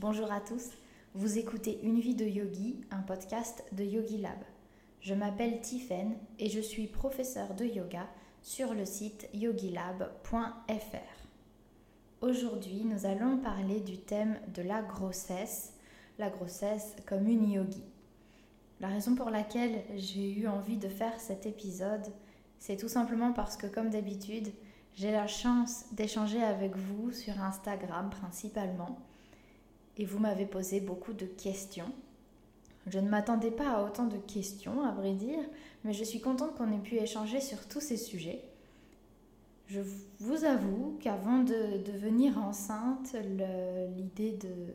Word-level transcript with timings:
Bonjour 0.00 0.30
à 0.30 0.40
tous, 0.40 0.70
vous 1.14 1.38
écoutez 1.38 1.80
Une 1.82 1.98
vie 1.98 2.14
de 2.14 2.24
yogi, 2.24 2.84
un 2.92 3.00
podcast 3.00 3.64
de 3.72 3.82
Yogi 3.82 4.18
Lab. 4.18 4.38
Je 5.00 5.12
m'appelle 5.12 5.60
Tiffen 5.60 6.14
et 6.38 6.48
je 6.48 6.60
suis 6.60 6.86
professeur 6.86 7.52
de 7.54 7.64
yoga 7.64 8.06
sur 8.40 8.74
le 8.74 8.84
site 8.84 9.28
yogilab.fr. 9.34 10.70
Aujourd'hui, 12.20 12.84
nous 12.84 13.06
allons 13.06 13.38
parler 13.38 13.80
du 13.80 13.98
thème 13.98 14.38
de 14.54 14.62
la 14.62 14.82
grossesse, 14.82 15.72
la 16.20 16.30
grossesse 16.30 16.94
comme 17.04 17.26
une 17.26 17.50
yogi. 17.50 17.82
La 18.78 18.86
raison 18.86 19.16
pour 19.16 19.30
laquelle 19.30 19.82
j'ai 19.96 20.32
eu 20.32 20.46
envie 20.46 20.76
de 20.76 20.88
faire 20.88 21.18
cet 21.18 21.44
épisode, 21.44 22.06
c'est 22.60 22.76
tout 22.76 22.86
simplement 22.86 23.32
parce 23.32 23.56
que 23.56 23.66
comme 23.66 23.90
d'habitude, 23.90 24.52
j'ai 24.94 25.10
la 25.10 25.26
chance 25.26 25.86
d'échanger 25.90 26.44
avec 26.44 26.76
vous 26.76 27.10
sur 27.10 27.42
Instagram 27.42 28.10
principalement 28.10 28.96
et 29.98 30.04
vous 30.04 30.18
m'avez 30.18 30.46
posé 30.46 30.80
beaucoup 30.80 31.12
de 31.12 31.26
questions. 31.26 31.92
Je 32.86 32.98
ne 32.98 33.08
m'attendais 33.08 33.50
pas 33.50 33.70
à 33.70 33.84
autant 33.84 34.06
de 34.06 34.16
questions, 34.16 34.82
à 34.84 34.92
vrai 34.92 35.12
dire, 35.12 35.44
mais 35.84 35.92
je 35.92 36.04
suis 36.04 36.20
contente 36.20 36.54
qu'on 36.54 36.72
ait 36.72 36.82
pu 36.82 36.96
échanger 36.96 37.40
sur 37.40 37.66
tous 37.68 37.80
ces 37.80 37.96
sujets. 37.96 38.42
Je 39.66 39.80
vous 40.20 40.44
avoue 40.44 40.96
qu'avant 41.00 41.40
de 41.40 41.82
devenir 41.84 42.38
enceinte, 42.38 43.14
l'idée 43.96 44.32
de 44.32 44.74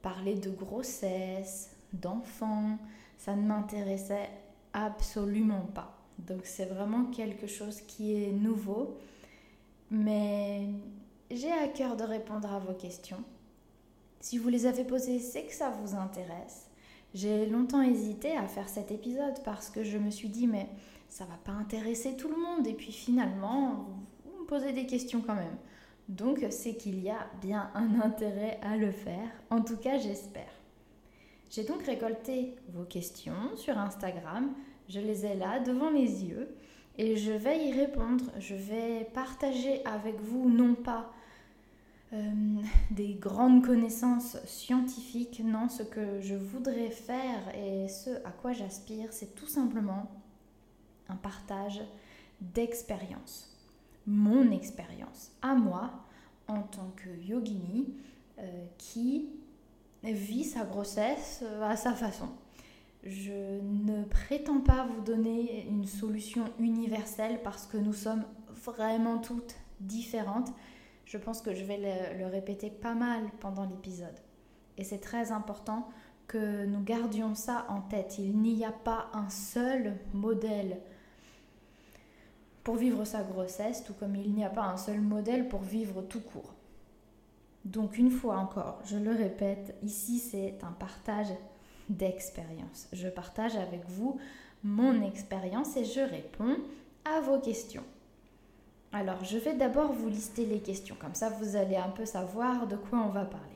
parler 0.00 0.34
de 0.34 0.48
grossesse, 0.48 1.76
d'enfants, 1.92 2.78
ça 3.18 3.36
ne 3.36 3.46
m'intéressait 3.46 4.30
absolument 4.72 5.66
pas. 5.74 5.98
Donc 6.18 6.40
c'est 6.44 6.64
vraiment 6.64 7.04
quelque 7.06 7.46
chose 7.46 7.82
qui 7.82 8.14
est 8.24 8.32
nouveau. 8.32 8.96
Mais 9.90 10.68
j'ai 11.30 11.52
à 11.52 11.68
cœur 11.68 11.96
de 11.96 12.04
répondre 12.04 12.50
à 12.50 12.58
vos 12.58 12.72
questions. 12.72 13.22
Si 14.22 14.38
vous 14.38 14.48
les 14.48 14.66
avez 14.66 14.84
posées, 14.84 15.18
c'est 15.18 15.42
que 15.42 15.52
ça 15.52 15.70
vous 15.70 15.96
intéresse. 15.96 16.70
J'ai 17.12 17.44
longtemps 17.46 17.82
hésité 17.82 18.36
à 18.36 18.46
faire 18.46 18.68
cet 18.68 18.92
épisode 18.92 19.42
parce 19.44 19.68
que 19.68 19.82
je 19.82 19.98
me 19.98 20.10
suis 20.10 20.28
dit 20.28 20.46
mais 20.46 20.68
ça 21.08 21.24
va 21.24 21.34
pas 21.44 21.50
intéresser 21.50 22.16
tout 22.16 22.28
le 22.28 22.36
monde 22.36 22.64
et 22.68 22.72
puis 22.72 22.92
finalement 22.92 23.84
vous 24.24 24.42
me 24.42 24.46
posez 24.46 24.72
des 24.72 24.86
questions 24.86 25.22
quand 25.26 25.34
même. 25.34 25.56
Donc 26.08 26.46
c'est 26.50 26.76
qu'il 26.76 27.02
y 27.02 27.10
a 27.10 27.26
bien 27.40 27.72
un 27.74 28.00
intérêt 28.00 28.60
à 28.62 28.76
le 28.76 28.92
faire. 28.92 29.28
En 29.50 29.60
tout 29.60 29.76
cas, 29.76 29.98
j'espère. 29.98 30.54
J'ai 31.50 31.64
donc 31.64 31.82
récolté 31.82 32.54
vos 32.68 32.84
questions 32.84 33.56
sur 33.56 33.76
Instagram. 33.76 34.52
Je 34.88 35.00
les 35.00 35.26
ai 35.26 35.34
là 35.34 35.58
devant 35.58 35.90
les 35.90 36.24
yeux 36.24 36.54
et 36.96 37.16
je 37.16 37.32
vais 37.32 37.66
y 37.66 37.72
répondre. 37.72 38.26
Je 38.38 38.54
vais 38.54 39.04
partager 39.14 39.84
avec 39.84 40.20
vous 40.20 40.48
non 40.48 40.76
pas 40.76 41.12
euh, 42.12 42.32
des 42.90 43.14
grandes 43.14 43.64
connaissances 43.64 44.36
scientifiques. 44.44 45.42
Non, 45.44 45.68
ce 45.68 45.82
que 45.82 46.20
je 46.20 46.34
voudrais 46.34 46.90
faire 46.90 47.54
et 47.54 47.88
ce 47.88 48.10
à 48.24 48.30
quoi 48.30 48.52
j'aspire, 48.52 49.12
c'est 49.12 49.34
tout 49.34 49.46
simplement 49.46 50.10
un 51.08 51.16
partage 51.16 51.82
d'expérience. 52.40 53.48
Mon 54.06 54.50
expérience 54.50 55.30
à 55.42 55.54
moi 55.54 55.92
en 56.48 56.62
tant 56.62 56.92
que 56.96 57.08
yogini 57.24 57.94
euh, 58.38 58.64
qui 58.78 59.28
vit 60.02 60.44
sa 60.44 60.64
grossesse 60.64 61.40
euh, 61.44 61.62
à 61.62 61.76
sa 61.76 61.92
façon. 61.92 62.28
Je 63.04 63.60
ne 63.60 64.04
prétends 64.04 64.60
pas 64.60 64.86
vous 64.86 65.02
donner 65.02 65.66
une 65.68 65.86
solution 65.86 66.44
universelle 66.58 67.40
parce 67.42 67.66
que 67.66 67.76
nous 67.76 67.92
sommes 67.92 68.24
vraiment 68.64 69.18
toutes 69.18 69.56
différentes 69.80 70.52
je 71.04 71.18
pense 71.18 71.42
que 71.42 71.54
je 71.54 71.64
vais 71.64 71.78
le, 72.18 72.26
répéter 72.26 72.70
pas 72.70 72.94
mal 72.94 73.24
pendant 73.40 73.64
l'épisode. 73.64 74.18
Et 74.78 74.84
c'est 74.84 75.00
très 75.00 75.32
important 75.32 75.88
que 76.26 76.64
nous 76.64 76.82
gardions 76.82 77.34
ça 77.34 77.66
en 77.68 77.80
tête. 77.80 78.18
Il 78.18 78.38
n'y 78.38 78.64
a 78.64 78.72
pas 78.72 79.10
un 79.12 79.28
seul 79.28 79.96
modèle 80.14 80.78
pour 82.64 82.76
vivre 82.76 83.04
sa 83.04 83.22
grossesse, 83.22 83.84
tout 83.84 83.94
comme 83.94 84.16
il 84.16 84.32
n'y 84.32 84.44
a 84.44 84.50
pas 84.50 84.62
un 84.62 84.76
seul 84.76 85.00
modèle 85.00 85.48
pour 85.48 85.60
vivre 85.60 86.02
tout 86.02 86.20
court. 86.20 86.54
Donc 87.64 87.98
une 87.98 88.10
fois 88.10 88.38
encore, 88.38 88.80
je 88.84 88.96
le 88.96 89.12
répète, 89.12 89.76
ici 89.82 90.18
c'est 90.18 90.58
un 90.62 90.72
partage 90.72 91.32
d'expérience. 91.88 92.88
Je 92.92 93.08
partage 93.08 93.56
avec 93.56 93.84
vous 93.88 94.18
mon 94.64 95.02
expérience 95.02 95.76
et 95.76 95.84
je 95.84 96.00
réponds 96.00 96.56
à 97.04 97.20
vos 97.20 97.40
questions. 97.40 97.84
Alors, 98.92 99.24
je 99.24 99.38
vais 99.38 99.54
d'abord 99.54 99.92
vous 99.92 100.08
lister 100.08 100.44
les 100.44 100.60
questions, 100.60 100.96
comme 101.00 101.14
ça 101.14 101.30
vous 101.30 101.56
allez 101.56 101.76
un 101.76 101.88
peu 101.88 102.04
savoir 102.04 102.66
de 102.66 102.76
quoi 102.76 102.98
on 102.98 103.08
va 103.08 103.24
parler. 103.24 103.46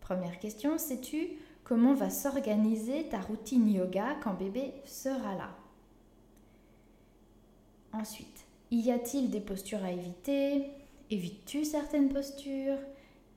Première 0.00 0.38
question, 0.38 0.78
sais-tu 0.78 1.30
comment 1.64 1.92
va 1.92 2.08
s'organiser 2.08 3.08
ta 3.08 3.20
routine 3.20 3.68
yoga 3.68 4.14
quand 4.22 4.34
bébé 4.34 4.72
sera 4.84 5.34
là? 5.34 5.50
Ensuite, 7.92 8.46
y 8.70 8.92
a-t-il 8.92 9.28
des 9.30 9.40
postures 9.40 9.82
à 9.82 9.90
éviter? 9.90 10.70
Évites-tu 11.10 11.64
certaines 11.64 12.10
postures? 12.10 12.78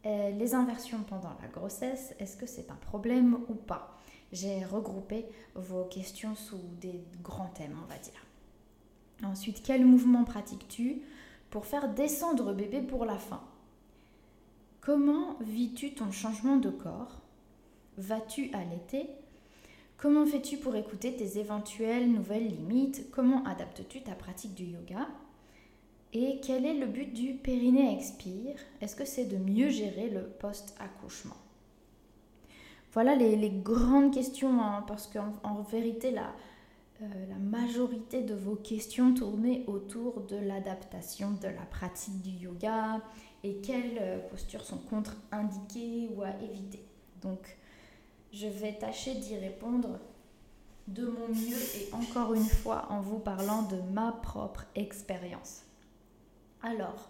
Euh, 0.05 0.31
Les 0.31 0.53
inversions 0.53 1.01
pendant 1.09 1.35
la 1.41 1.47
grossesse, 1.47 2.13
est-ce 2.19 2.37
que 2.37 2.45
c'est 2.45 2.69
un 2.69 2.75
problème 2.75 3.39
ou 3.49 3.55
pas? 3.55 3.97
J'ai 4.31 4.63
regroupé 4.65 5.25
vos 5.55 5.85
questions 5.85 6.35
sous 6.35 6.61
des 6.79 7.03
grands 7.21 7.49
thèmes, 7.49 7.77
on 7.83 7.87
va 7.87 7.97
dire. 7.97 8.25
Ensuite, 9.23 9.61
quel 9.63 9.85
mouvement 9.85 10.23
pratiques-tu 10.23 11.01
pour 11.49 11.65
faire 11.65 11.93
descendre 11.93 12.53
bébé 12.53 12.81
pour 12.81 13.05
la 13.05 13.17
fin? 13.17 13.41
Comment 14.81 15.37
vis-tu 15.41 15.93
ton 15.93 16.11
changement 16.11 16.57
de 16.57 16.69
corps? 16.69 17.21
Vas-tu 17.97 18.49
allaiter? 18.53 19.07
Comment 19.97 20.25
fais-tu 20.25 20.57
pour 20.57 20.75
écouter 20.75 21.15
tes 21.15 21.37
éventuelles 21.37 22.11
nouvelles 22.11 22.47
limites? 22.47 23.11
Comment 23.11 23.43
adaptes-tu 23.43 24.01
ta 24.01 24.13
pratique 24.13 24.55
du 24.55 24.63
yoga? 24.63 25.07
Et 26.13 26.39
quel 26.41 26.65
est 26.65 26.73
le 26.73 26.87
but 26.87 27.13
du 27.13 27.35
périnée 27.35 27.95
expire? 27.95 28.55
Est-ce 28.81 28.95
que 28.95 29.05
c'est 29.05 29.25
de 29.25 29.37
mieux 29.37 29.69
gérer 29.69 30.09
le 30.09 30.23
post-accouchement? 30.23 31.37
Voilà 32.93 33.15
les, 33.15 33.49
grandes 33.49 34.13
questions, 34.13 34.61
hein, 34.61 34.83
parce 34.87 35.07
qu'en 35.07 35.61
vérité, 35.61 36.11
la, 36.11 36.33
la 37.01 37.37
majorité 37.37 38.21
de 38.21 38.35
vos 38.35 38.55
questions 38.55 39.13
tournaient 39.13 39.63
autour 39.67 40.21
de 40.21 40.35
l'adaptation 40.35 41.31
de 41.31 41.47
la 41.47 41.65
pratique 41.69 42.21
du 42.21 42.29
yoga 42.29 43.01
et 43.43 43.55
quelles 43.57 43.97
euh, 43.99 44.19
postures 44.29 44.63
sont 44.63 44.77
contre-indiquées 44.77 46.09
ou 46.15 46.21
à 46.21 46.29
éviter. 46.41 46.85
Donc, 47.21 47.57
je 48.31 48.47
vais 48.47 48.73
tâcher 48.73 49.15
d'y 49.15 49.35
répondre 49.35 49.99
de 50.87 51.05
mon 51.05 51.27
mieux 51.29 51.57
et 51.79 51.93
encore 51.93 52.33
une 52.33 52.43
fois 52.43 52.87
en 52.89 53.01
vous 53.01 53.19
parlant 53.19 53.63
de 53.63 53.77
ma 53.93 54.11
propre 54.11 54.65
expérience. 54.75 55.63
Alors, 56.61 57.09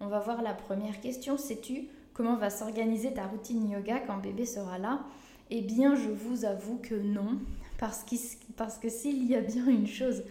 on 0.00 0.08
va 0.08 0.20
voir 0.20 0.42
la 0.42 0.52
première 0.52 1.00
question. 1.00 1.38
Sais-tu 1.38 1.88
comment 2.12 2.36
va 2.36 2.50
s'organiser 2.50 3.14
ta 3.14 3.26
routine 3.26 3.70
yoga 3.70 4.00
quand 4.00 4.18
bébé 4.18 4.44
sera 4.44 4.78
là? 4.78 5.04
Eh 5.50 5.62
bien, 5.62 5.94
je 5.94 6.10
vous 6.10 6.44
avoue 6.44 6.78
que 6.78 6.94
non. 6.94 7.38
Parce, 7.78 8.04
que 8.04 8.88
s'il 8.88 9.24
y 9.24 9.34
a 9.34 9.40
bien 9.40 9.66
une 9.66 9.86
chose 9.86 10.22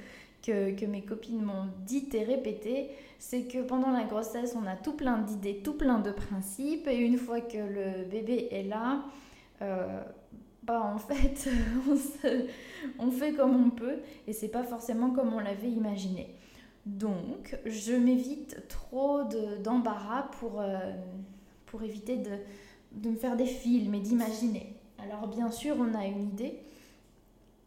que, 0.42 0.86
mes 0.86 1.02
copines 1.02 1.42
m'ont 1.42 1.68
dit 1.86 2.08
et 2.14 2.24
répété, 2.24 2.90
c'est 3.20 3.44
que 3.44 3.62
pendant 3.62 3.92
la 3.92 4.04
grossesse, 4.04 4.56
on 4.56 4.66
a 4.68 4.76
tout 4.76 4.94
plein 4.94 5.20
d'idées, 5.20 5.62
tout 5.64 5.74
plein 5.74 6.00
de 6.00 6.12
principes, 6.12 6.88
et 6.88 6.98
une 6.98 7.18
fois 7.18 7.42
que 7.42 7.58
le 7.58 8.06
bébé 8.06 8.48
est 8.52 8.64
là, 8.64 9.04
euh, 9.62 10.02
bah 10.64 10.82
en 10.94 10.98
fait, 10.98 11.50
on, 13.00 13.12
fait 13.12 13.34
comme 13.34 13.68
on 13.68 13.70
peut, 13.70 14.00
et 14.28 14.34
c'est 14.34 14.50
pas 14.50 14.64
forcément 14.64 15.12
comme 15.12 15.34
on 15.34 15.40
l'avait 15.40 15.70
imaginé. 15.70 16.36
Donc, 16.86 17.58
je 17.66 17.94
m'évite 17.94 18.68
trop 18.68 19.22
d'embarras 19.64 20.24
pour, 20.40 20.62
euh, 20.62 20.92
pour 21.66 21.84
éviter 21.84 22.18
de, 22.18 22.32
de 22.94 23.10
me 23.10 23.16
faire 23.16 23.36
des 23.36 23.46
films 23.46 23.94
et 23.96 24.00
d'imaginer. 24.00 24.74
Alors, 25.00 25.28
bien 25.28 25.52
sûr, 25.52 25.76
on 25.80 25.94
a 25.94 26.06
une 26.06 26.22
idée, 26.22 26.60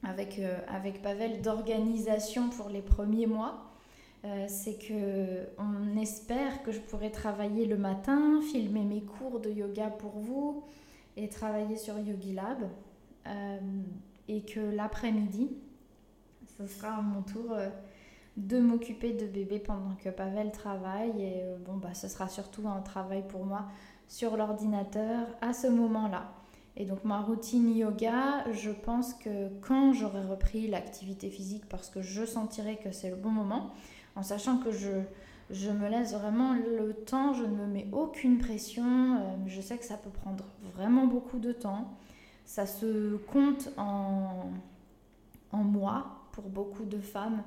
avec, 0.03 0.39
euh, 0.39 0.59
avec 0.69 1.03
Pavel 1.03 1.43
d'organisation 1.43 2.49
pour 2.51 2.69
les 2.69 2.83
premiers 2.83 3.27
mois. 3.27 3.65
Euh, 4.25 4.47
c'est 4.49 4.75
que 4.75 5.47
on 5.59 5.97
espère 5.97 6.63
que 6.63 6.73
je 6.73 6.81
pourrai 6.81 7.13
travailler 7.13 7.67
le 7.67 7.77
matin, 7.77 8.41
filmer 8.51 8.83
mes 8.83 9.03
cours 9.03 9.39
de 9.39 9.51
yoga 9.51 9.91
pour 9.91 10.19
vous 10.19 10.65
et 11.17 11.29
travailler 11.29 11.77
sur 11.77 11.99
Yogilab. 11.99 12.69
Euh, 13.27 13.59
et 14.29 14.43
que 14.43 14.61
l'après-midi, 14.61 15.51
ce 16.59 16.67
sera 16.67 16.97
à 16.97 17.01
mon 17.01 17.23
tour 17.23 17.57
de 18.37 18.61
m'occuper 18.61 19.15
de 19.15 19.27
bébé 19.27 19.59
pendant 19.59 19.95
que 19.95 20.11
Pavel 20.11 20.53
travaille. 20.53 21.23
Et 21.23 21.43
bon, 21.65 21.79
bah, 21.79 21.95
ce 21.95 22.09
sera 22.09 22.29
surtout 22.29 22.69
un 22.69 22.81
travail 22.83 23.27
pour 23.27 23.47
moi 23.47 23.69
sur 24.07 24.37
l'ordinateur 24.37 25.29
à 25.41 25.55
ce 25.55 25.67
moment-là. 25.67 26.38
Et 26.79 26.87
donc 26.87 27.05
ma 27.05 27.21
routine 27.21 27.77
yoga, 27.77 28.51
je 28.53 28.71
pense 28.71 29.13
que 29.13 29.49
quand 29.61 29.93
j'aurai 29.93 30.25
repris 30.25 30.69
l'activité 30.69 31.29
physique, 31.29 31.69
parce 31.69 31.91
que 31.91 32.01
je 32.01 32.25
sentirai 32.25 32.77
que 32.77 32.93
c'est 32.93 33.11
le 33.11 33.17
bon 33.17 33.31
moment, 33.31 33.75
en 34.17 34.23
sachant 34.23 34.59
que 34.59 34.71
je, 34.71 35.03
Je 35.51 35.71
me 35.71 35.89
laisse 35.89 36.13
vraiment 36.13 36.53
le 36.53 36.93
temps, 36.93 37.33
je 37.33 37.45
ne 37.45 37.57
me 37.57 37.67
mets 37.67 37.89
aucune 37.93 38.39
pression. 38.39 39.17
Euh, 39.17 39.37
je 39.47 39.61
sais 39.61 39.79
que 39.79 39.85
ça 39.85 39.97
peut 39.97 40.11
prendre 40.11 40.45
vraiment 40.75 41.07
beaucoup 41.07 41.39
de 41.39 41.53
temps. 41.53 41.97
Ça 42.45 42.67
se 42.67 43.17
compte 43.17 43.71
en, 43.79 44.51
en 45.53 45.65
mois 45.65 46.29
pour 46.33 46.45
beaucoup 46.45 46.85
de 46.85 46.99
femmes. 46.99 47.43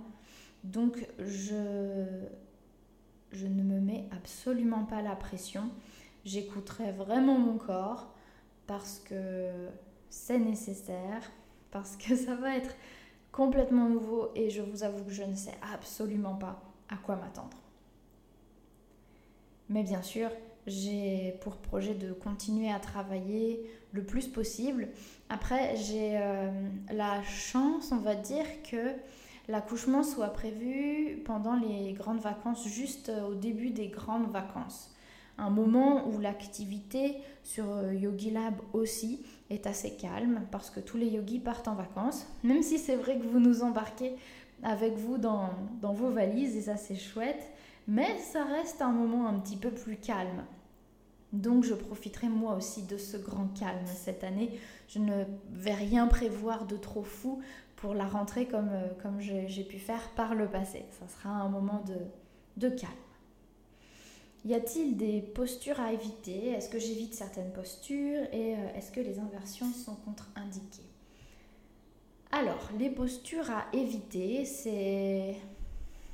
Donc 0.64 1.06
je, 1.20 2.06
je 3.32 3.48
ne 3.48 3.64
me 3.64 3.80
mets 3.80 4.10
absolument 4.12 4.86
pas 4.86 5.02
la 5.04 5.16
pression. 5.16 5.70
J'écouterai 6.26 6.92
vraiment 6.92 7.38
mon 7.38 7.58
corps 7.58 8.11
parce 8.72 9.00
que 9.00 9.50
c'est 10.10 10.40
nécessaire, 10.40 11.30
parce 11.72 11.98
que 11.98 12.16
ça 12.16 12.36
va 12.36 12.56
être 12.56 12.74
complètement 13.34 13.90
nouveau 13.90 14.30
et 14.34 14.50
je 14.50 14.62
vous 14.62 14.86
avoue 14.86 15.04
que 15.04 15.12
je 15.12 15.24
ne 15.24 15.36
sais 15.36 15.58
absolument 15.74 16.36
pas 16.36 16.64
à 16.88 16.96
quoi 16.96 17.18
m'attendre. 17.18 17.58
Mais 19.68 19.84
bien 19.84 20.02
sûr, 20.02 20.30
j'ai 20.68 21.38
pour 21.42 21.58
projet 21.58 21.96
de 21.96 22.14
continuer 22.14 22.72
à 22.72 22.80
travailler 22.80 23.70
le 23.92 24.06
plus 24.06 24.30
possible. 24.30 24.88
Après, 25.28 25.76
j'ai 25.76 26.18
euh, 26.18 26.50
la 26.94 27.22
chance, 27.24 27.92
on 27.92 27.98
va 27.98 28.16
dire, 28.16 28.46
que 28.64 28.94
l'accouchement 29.50 30.02
soit 30.02 30.32
prévu 30.32 31.22
pendant 31.26 31.58
les 31.58 31.92
grandes 31.92 32.22
vacances, 32.22 32.66
juste 32.66 33.12
au 33.30 33.36
début 33.36 33.72
des 33.72 33.90
grandes 33.90 34.32
vacances. 34.32 34.96
Un 35.38 35.50
moment 35.50 36.08
où 36.08 36.20
l'activité 36.20 37.18
sur 37.44 37.70
euh, 37.72 37.94
Yogi 37.94 38.32
Lab 38.32 38.56
aussi 38.74 39.26
est 39.50 39.66
assez 39.68 39.96
calme 39.96 40.42
parce 40.52 40.70
que 40.70 40.80
tous 40.80 40.98
les 40.98 41.08
yogis 41.08 41.40
partent 41.40 41.68
en 41.68 41.76
vacances. 41.76 42.28
Même 42.44 42.62
si 42.62 42.78
c'est 42.78 42.96
vrai 42.96 43.18
que 43.18 43.26
vous 43.26 43.40
nous 43.40 43.64
embarquez 43.64 44.16
avec 44.64 44.94
vous 44.94 45.18
dans, 45.18 45.50
vos 45.82 46.10
valises 46.10 46.56
et 46.56 46.62
ça 46.62 46.78
c'est 46.78 46.96
chouette, 46.96 47.52
mais 47.88 48.18
ça 48.20 48.46
reste 48.46 48.82
un 48.82 48.92
moment 48.92 49.28
un 49.28 49.40
petit 49.40 49.58
peu 49.58 49.72
plus 49.72 49.98
calme. 49.98 50.44
Donc 51.34 51.64
je 51.64 51.74
profiterai 51.74 52.28
moi 52.28 52.56
aussi 52.56 52.84
de 52.84 52.98
ce 52.98 53.18
grand 53.18 53.48
calme 53.58 53.86
cette 53.86 54.24
année. 54.24 54.60
Je 54.88 55.00
ne 55.00 55.24
vais 55.50 55.74
rien 55.74 56.08
prévoir 56.08 56.68
de 56.68 56.76
trop 56.76 57.04
fou 57.04 57.42
pour 57.78 57.96
la 57.96 58.06
rentrée 58.06 58.46
comme, 58.46 58.70
euh, 58.72 58.90
comme 59.02 59.20
j'ai 59.20 59.64
pu 59.64 59.80
faire 59.80 60.10
par 60.16 60.36
le 60.36 60.48
passé. 60.48 60.86
Ça 61.00 61.08
sera 61.08 61.30
un 61.30 61.50
moment 61.50 61.84
de 62.58 62.70
calme. 62.70 62.92
Y 64.44 64.56
a-t-il 64.56 64.98
des 64.98 65.22
postures 65.22 65.80
à 65.80 65.94
éviter? 65.94 66.50
Est-ce 66.50 66.70
que 66.70 66.80
j'évite 66.80 67.14
certaines 67.14 67.54
postures? 67.54 68.24
Et 68.34 68.56
euh, 68.56 68.76
est-ce 68.76 68.92
que 68.92 69.00
les 69.00 69.20
inversions 69.20 69.72
sont 69.72 69.96
contre-indiquées? 69.96 70.90
Alors, 72.32 72.70
les 72.80 72.90
postures 72.90 73.50
à 73.52 73.66
éviter, 73.74 74.46
c'est... 74.46 75.36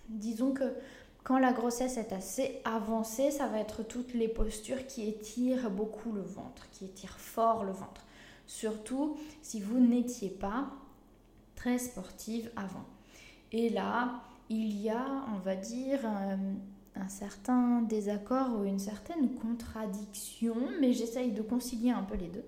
Disons 0.10 0.52
que 0.52 0.74
quand 1.24 1.40
la 1.40 1.54
grossesse 1.54 1.98
est 1.98 2.14
assez 2.14 2.62
avancée, 2.64 3.32
ça 3.32 3.48
va 3.48 3.60
être 3.60 3.84
toutes 3.84 4.14
les 4.14 4.28
postures 4.28 4.88
qui 4.88 5.08
étirent 5.08 5.70
beaucoup 5.70 6.12
le 6.12 6.22
ventre, 6.22 6.70
qui 6.72 6.86
étirent 6.86 7.20
fort 7.20 7.64
le 7.64 7.72
ventre. 7.72 8.06
Surtout 8.46 9.18
si 9.42 9.60
vous 9.60 9.80
n'étiez 9.80 10.30
pas 10.30 10.70
très 11.56 11.78
sportive 11.80 12.50
avant. 12.56 12.86
Et 13.52 13.70
là, 13.70 14.22
il 14.50 14.82
y 14.82 14.90
a, 14.90 15.26
on 15.36 15.40
va 15.40 15.56
dire, 15.56 16.00
un, 17.02 17.10
certain 17.10 17.82
désaccord 17.82 18.60
ou 18.60 18.64
une 18.64 18.80
certaine 18.80 19.30
contradiction, 19.36 20.56
mais 20.80 20.94
j'essaye 20.94 21.32
de 21.32 21.42
concilier 21.42 21.92
un 21.92 22.04
peu 22.04 22.16
les 22.16 22.28
deux. 22.28 22.46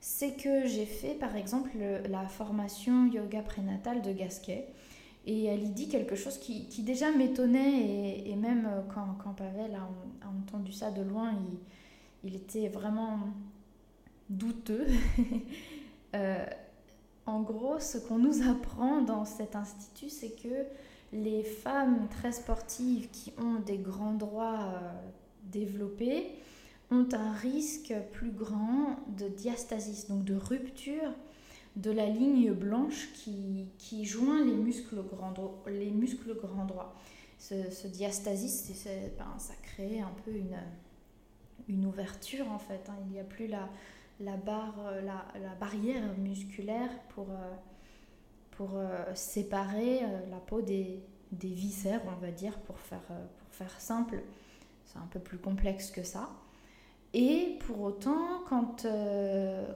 C'est 0.00 0.36
que 0.36 0.66
j'ai 0.66 0.86
fait 0.86 1.14
par 1.14 1.34
exemple 1.36 1.70
la 2.08 2.26
formation 2.26 3.06
yoga 3.06 3.42
prénatal 3.42 4.02
de 4.02 4.12
Gasquet 4.12 4.68
et 5.26 5.44
elle 5.44 5.64
y 5.64 5.70
dit 5.70 5.88
quelque 5.88 6.14
chose 6.14 6.38
qui, 6.38 6.66
déjà 6.82 7.10
m'étonnait 7.10 8.28
et, 8.28 8.36
même 8.36 8.68
quand, 8.94 9.16
quand 9.22 9.32
Pavel 9.32 9.74
a, 9.74 10.28
entendu 10.28 10.72
ça 10.72 10.90
de 10.90 11.02
loin, 11.02 11.32
il, 11.32 11.58
il 12.24 12.36
était 12.36 12.68
vraiment 12.68 13.20
douteux. 14.28 14.86
euh, 16.14 16.46
en 17.26 17.40
gros, 17.40 17.78
ce 17.80 17.98
qu'on 17.98 18.18
nous 18.18 18.48
apprend 18.48 19.02
dans 19.02 19.24
cet 19.24 19.56
institut, 19.56 20.10
c'est 20.10 20.34
que 20.42 20.66
les 21.14 21.44
femmes 21.44 22.08
très 22.08 22.32
sportives 22.32 23.08
qui 23.10 23.32
ont 23.38 23.60
des 23.60 23.78
grands 23.78 24.14
droits 24.14 24.60
euh, 24.60 24.92
développés 25.44 26.26
ont 26.90 27.08
un 27.12 27.32
risque 27.32 27.94
plus 28.12 28.30
grand 28.30 28.98
de 29.16 29.28
diastasis, 29.28 30.08
donc 30.08 30.24
de 30.24 30.34
rupture 30.34 31.12
de 31.76 31.90
la 31.90 32.06
ligne 32.06 32.52
blanche 32.52 33.08
qui, 33.14 34.04
joint 34.04 34.44
les 34.44 34.54
muscles 34.54 35.02
grands, 35.02 35.34
les 35.66 35.90
muscles 35.90 36.36
grands 36.36 36.66
droits. 36.66 36.94
Ce, 37.38 37.86
diastasis, 37.86 38.86
ben, 39.18 39.38
ça 39.38 39.54
crée 39.62 40.00
un 40.00 40.12
peu 40.24 40.30
une, 40.30 40.56
une 41.68 41.86
ouverture 41.86 42.50
en 42.50 42.58
fait. 42.58 42.88
Hein. 42.88 42.96
Il 43.06 43.12
n'y 43.12 43.20
a 43.20 43.24
plus 43.24 43.48
la, 43.48 43.68
la, 44.20 44.36
barre, 44.36 44.92
la, 45.04 45.54
barrière 45.60 46.16
musculaire 46.18 46.90
pour, 47.10 47.26
euh, 47.30 47.54
pour 48.56 48.76
euh, 48.76 49.14
séparer 49.14 50.00
la 50.30 50.38
peau 50.38 50.62
des, 50.62 51.00
des, 51.32 51.48
viscères, 51.48 52.00
on 52.06 52.20
va 52.24 52.30
dire, 52.30 52.58
pour 52.60 52.78
faire, 52.78 53.02
pour 53.02 53.52
faire 53.52 53.80
simple. 53.80 54.22
C'est 54.86 54.98
un 54.98 55.08
peu 55.10 55.20
plus 55.20 55.38
complexe 55.38 55.90
que 55.90 56.02
ça. 56.02 56.30
Et 57.12 57.58
pour 57.66 57.80
autant, 57.80 58.42
quand, 58.48 58.86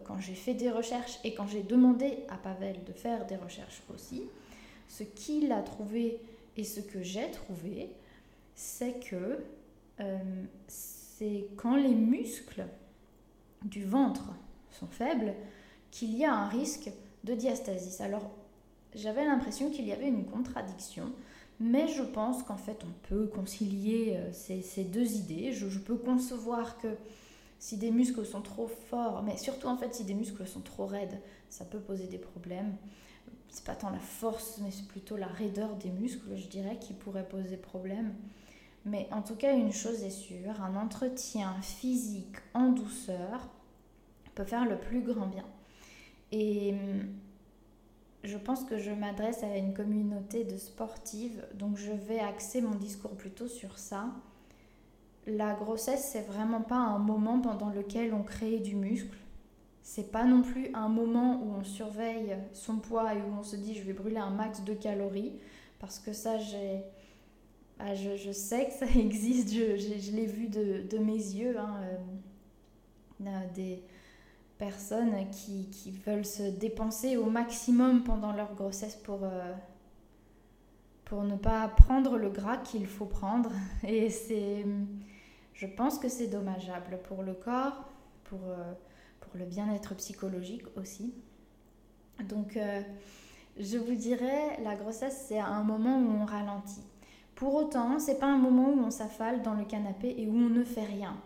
quand 0.05 0.19
j'ai 0.19 0.35
fait 0.35 0.55
des 0.55 0.71
recherches 0.71 1.21
et 1.23 1.35
quand 1.35 1.47
j'ai 1.47 1.63
demandé 1.63 2.25
à 2.29 2.37
Pavel 2.37 2.83
de 2.85 2.93
faire 2.93 3.27
des 3.27 3.37
recherches 3.37 3.83
aussi, 3.95 4.25
ce 4.89 5.05
qu'il 5.05 5.53
a 5.53 5.63
trouvé 5.63 6.21
et 6.57 6.65
ce 6.65 6.81
que 6.81 7.01
j'ai 7.01 7.31
trouvé, 7.31 7.91
c'est 8.57 8.99
que 8.99 9.45
c'est 10.67 11.47
quand 11.57 11.77
les 11.77 11.95
muscles 11.95 12.67
du 13.65 13.85
ventre 13.85 14.33
sont 14.71 14.87
faibles, 14.87 15.35
qu'il 15.91 16.17
y 16.17 16.25
a 16.25 16.33
un 16.33 16.49
risque 16.49 16.91
de 17.25 17.35
diastasis. 17.35 18.01
Alors, 18.01 18.31
j'avais 18.95 19.25
l'impression 19.25 19.71
qu'il 19.71 19.87
y 19.87 19.93
avait 19.93 20.09
une 20.09 20.25
contradiction, 20.25 21.13
mais 21.61 21.89
je 21.89 22.03
pense 22.03 22.43
qu'en 22.43 22.57
fait, 22.57 22.85
on 22.85 23.09
peut 23.09 23.27
concilier 23.27 24.17
euh, 24.17 24.33
ces, 24.33 24.85
deux 24.85 25.13
idées. 25.13 25.53
Je, 25.53 25.79
peux 25.79 25.97
concevoir 25.97 26.79
que 26.79 26.89
si 27.59 27.77
des 27.77 27.91
muscles 27.91 28.25
sont 28.25 28.43
trop 28.43 28.69
forts, 28.89 29.23
mais 29.23 29.37
surtout 29.37 29.67
en 29.67 29.77
fait, 29.77 29.95
si 29.95 30.05
des 30.05 30.15
muscles 30.15 30.47
sont 30.47 30.61
trop 30.61 30.87
raides, 30.87 31.21
ça 31.51 31.65
peut 31.65 31.81
poser 31.81 32.07
des 32.07 32.19
problèmes. 32.19 32.77
C'est 33.49 33.65
pas 33.65 33.75
tant 33.75 33.91
la 33.91 33.99
force, 33.99 34.61
mais 34.63 34.71
c'est 34.71 34.87
plutôt 34.87 35.17
la 35.17 35.27
raideur 35.27 35.75
des 35.77 35.91
muscles, 35.91 36.37
je 36.37 36.47
dirais, 36.47 36.79
qui 36.81 36.93
pourrait 36.93 37.27
poser 37.27 37.57
problème. 37.57 38.15
Mais 38.85 39.09
en 39.11 39.23
tout 39.23 39.35
cas, 39.35 39.55
une 39.55 39.73
chose 39.73 40.03
est 40.03 40.11
sûre, 40.11 40.63
un 40.63 40.77
entretien 40.77 41.55
physique 41.61 42.37
en 42.55 42.71
douceur 42.71 43.49
peut 44.35 44.45
faire 44.45 44.65
le 44.65 44.79
plus 44.79 45.03
grand 45.03 45.27
bien. 45.27 45.45
Et 46.31 46.73
hum, 46.73 47.09
je 48.25 48.37
pense 48.37 48.65
que 48.65 48.79
je 48.79 48.91
m'adresse 48.91 49.43
à 49.43 49.57
une 49.57 49.75
communauté 49.75 50.45
de 50.45 50.57
sportives, 50.57 51.45
donc 51.55 51.77
je 51.77 51.93
vais 51.93 52.19
axer 52.19 52.61
mon 52.61 52.75
discours 52.75 53.17
plutôt 53.17 53.49
sur 53.49 53.79
ça. 53.79 54.07
La 55.27 55.55
grossesse, 55.55 56.09
c'est 56.13 56.27
vraiment 56.27 56.63
pas 56.63 56.77
un 56.77 56.99
moment 56.99 57.41
pendant 57.41 57.71
lequel 57.71 58.15
on 58.15 58.23
crée 58.23 58.59
du 58.59 58.75
muscle. 58.75 59.17
C'est 59.83 60.11
pas 60.11 60.25
non 60.25 60.43
plus 60.43 60.71
un 60.75 60.89
moment 60.89 61.41
où 61.43 61.53
on 61.61 61.65
surveille 61.65 62.37
son 62.53 62.77
poids 62.79 63.15
et 63.15 63.19
où 63.19 63.39
on 63.39 63.43
se 63.43 63.57
dit 63.57 63.75
je 63.75 63.83
vais 63.83 63.93
brûler 63.93 64.19
un 64.19 64.31
max 64.31 64.63
de 64.65 64.75
calories, 64.75 65.33
parce 65.79 65.99
que 65.99 66.13
ça, 66.13 66.39
j'ai 66.39 66.83
ah, 67.79 67.95
je, 67.95 68.33
sais 68.33 68.67
que 68.67 68.73
ça 68.73 68.87
existe, 68.99 69.53
je, 69.55 70.13
l'ai 70.17 70.27
vu 70.27 70.49
de, 70.49 70.83
de, 70.91 70.99
mes 70.99 71.13
yeux, 71.13 71.57
hein, 71.59 71.81
euh, 73.21 73.47
des 73.55 73.83
personnes 74.59 75.29
qui, 75.31 75.91
veulent 76.05 76.25
se 76.25 76.43
dépenser 76.43 77.17
au 77.17 77.31
maximum 77.31 78.03
pendant 78.03 78.33
leur 78.33 78.55
grossesse 78.55 78.97
pour, 78.97 79.21
euh, 79.23 79.55
pour 81.05 81.23
ne 81.23 81.37
pas 81.37 81.69
prendre 81.69 82.17
le 82.17 82.29
gras 82.29 82.59
qu'il 82.59 82.87
faut 82.87 83.07
prendre. 83.07 83.51
Et 83.87 84.11
c'est, 84.11 84.65
je 85.55 85.67
pense 85.67 85.99
que 85.99 86.09
c'est 86.09 86.27
dommageable 86.27 86.99
pour 87.05 87.23
le 87.23 87.35
corps, 87.35 87.85
pour, 88.25 88.41
euh, 88.47 88.73
pour 89.21 89.37
le 89.39 89.45
bien-être 89.45 89.95
psychologique 89.95 90.65
aussi. 90.77 91.15
Donc, 92.29 92.59
je 93.59 93.79
vous 93.79 93.95
dirais, 93.95 94.59
la 94.65 94.75
grossesse, 94.75 95.27
c'est 95.29 95.39
un 95.39 95.63
moment 95.63 95.99
où 95.99 96.23
on 96.23 96.25
ralentit. 96.25 96.83
Pour 97.35 97.55
autant, 97.55 98.01
c'est 98.01 98.19
pas 98.19 98.27
un 98.27 98.37
moment 98.37 98.71
où 98.71 98.81
on 98.81 98.91
s'affale 98.91 99.43
dans 99.43 99.55
le 99.55 99.65
canapé 99.65 100.13
et 100.19 100.27
où 100.27 100.35
on 100.35 100.49
ne 100.49 100.65
fait 100.65 100.85
rien. 100.85 101.17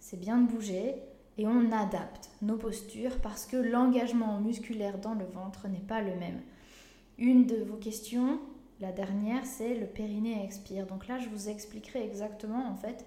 C'est 0.00 0.18
bien 0.18 0.38
de 0.38 0.50
bouger 0.50 0.96
et 1.38 1.46
on 1.46 1.72
adapte 1.72 2.30
nos 2.42 2.56
postures 2.56 3.20
parce 3.20 3.46
que 3.46 3.56
l'engagement 3.56 4.40
musculaire 4.40 4.98
dans 4.98 5.14
le 5.14 5.24
ventre 5.24 5.68
n'est 5.68 5.78
pas 5.78 6.02
le 6.02 6.14
même. 6.16 6.40
Une 7.18 7.46
de 7.46 7.56
vos 7.56 7.76
questions, 7.76 8.40
la 8.80 8.92
dernière, 8.92 9.44
c'est 9.46 9.74
le 9.74 9.86
périnée 9.86 10.44
expire. 10.44 10.86
Donc 10.86 11.08
là, 11.08 11.18
je 11.18 11.28
vous 11.28 11.48
expliquerai 11.48 12.04
exactement 12.04 12.68
en 12.68 12.74
fait 12.74 13.06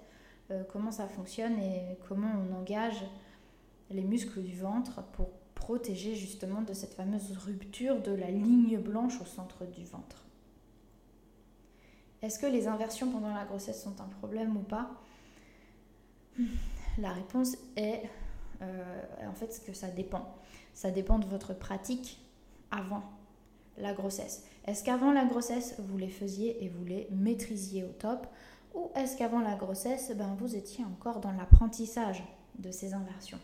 euh, 0.50 0.64
comment 0.72 0.90
ça 0.90 1.06
fonctionne 1.06 1.58
et 1.58 1.98
comment 2.08 2.32
on 2.48 2.56
engage 2.56 3.04
les 3.90 4.02
muscles 4.02 4.42
du 4.42 4.56
ventre 4.56 5.02
pour 5.12 5.30
protéger 5.54 6.14
justement 6.14 6.62
de 6.62 6.72
cette 6.72 6.94
fameuse 6.94 7.36
rupture 7.38 8.00
de 8.00 8.12
la 8.12 8.30
ligne 8.30 8.78
blanche 8.78 9.20
au 9.20 9.24
centre 9.24 9.64
du 9.66 9.84
ventre. 9.84 10.24
Est-ce 12.22 12.38
que 12.38 12.46
les 12.46 12.66
inversions 12.66 13.10
pendant 13.10 13.34
la 13.34 13.44
grossesse 13.44 13.82
sont 13.82 14.00
un 14.00 14.08
problème 14.20 14.56
ou 14.56 14.62
pas? 14.62 14.90
La 16.98 17.12
réponse 17.12 17.56
est 17.76 18.02
euh, 18.62 19.02
en 19.28 19.34
fait 19.34 19.62
que 19.66 19.72
ça 19.72 19.88
dépend. 19.88 20.34
Ça 20.72 20.90
dépend 20.90 21.18
de 21.18 21.26
votre 21.26 21.54
pratique 21.54 22.18
avant 22.70 23.02
la 23.78 23.92
grossesse. 23.92 24.44
Est-ce 24.66 24.82
qu'avant 24.82 25.12
la 25.12 25.24
grossesse, 25.24 25.76
vous 25.78 25.98
les 25.98 26.08
faisiez 26.08 26.64
et 26.64 26.68
vous 26.68 26.84
les 26.84 27.08
maîtrisiez 27.10 27.84
au 27.84 27.92
top? 27.92 28.26
Ou 28.74 28.90
est-ce 28.94 29.16
qu'avant 29.16 29.40
la 29.40 29.54
grossesse, 29.54 30.12
ben, 30.16 30.34
vous 30.38 30.56
étiez 30.56 30.84
encore 30.84 31.20
dans 31.20 31.32
l'apprentissage 31.32 32.22
de 32.58 32.70
ces 32.70 32.94
inversions? 32.94 33.40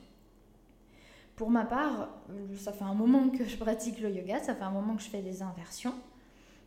Pour 1.36 1.50
ma 1.50 1.64
part, 1.64 2.08
ça 2.56 2.72
fait 2.72 2.84
un 2.84 2.94
moment 2.94 3.28
que 3.30 3.44
je 3.44 3.56
pratique 3.56 4.00
le 4.00 4.10
yoga, 4.10 4.38
ça 4.40 4.54
fait 4.54 4.64
un 4.64 4.70
moment 4.70 4.96
que 4.96 5.02
je 5.02 5.08
fais 5.08 5.22
des 5.22 5.42
inversions. 5.42 5.94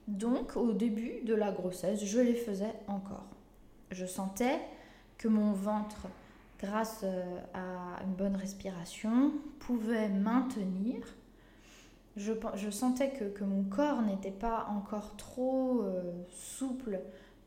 Donc 0.07 0.55
au 0.55 0.73
début 0.73 1.21
de 1.23 1.33
la 1.33 1.51
grossesse, 1.51 2.03
je 2.03 2.19
les 2.19 2.35
faisais 2.35 2.73
encore. 2.87 3.25
Je 3.91 4.05
sentais 4.05 4.59
que 5.17 5.27
mon 5.27 5.53
ventre, 5.53 6.07
grâce 6.65 7.01
euh, 7.03 7.39
à 7.53 8.03
une 8.03 8.13
bonne 8.13 8.36
respiration, 8.36 9.31
pouvait 9.60 10.10
maintenir 10.10 11.05
je, 12.17 12.69
sentais 12.69 13.12
que, 13.12 13.43
mon 13.43 13.63
corps 13.63 14.01
n'était 14.01 14.31
pas 14.31 14.67
encore 14.69 15.17
trop 15.17 15.81
euh, 15.81 16.01
souple 16.29 17.01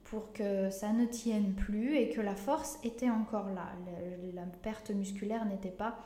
pour 0.05 0.33
que 0.33 0.71
ça 0.71 0.93
ne 0.93 1.07
tienne 1.07 1.55
plus 1.55 1.97
et 1.97 2.11
que 2.11 2.21
la 2.21 2.35
force 2.35 2.79
était 2.83 3.11
encore 3.11 3.49
là. 3.51 3.67
La, 4.35 4.43
perte 4.63 4.91
musculaire 4.91 5.45
n'était 5.47 5.71
pas 5.71 5.99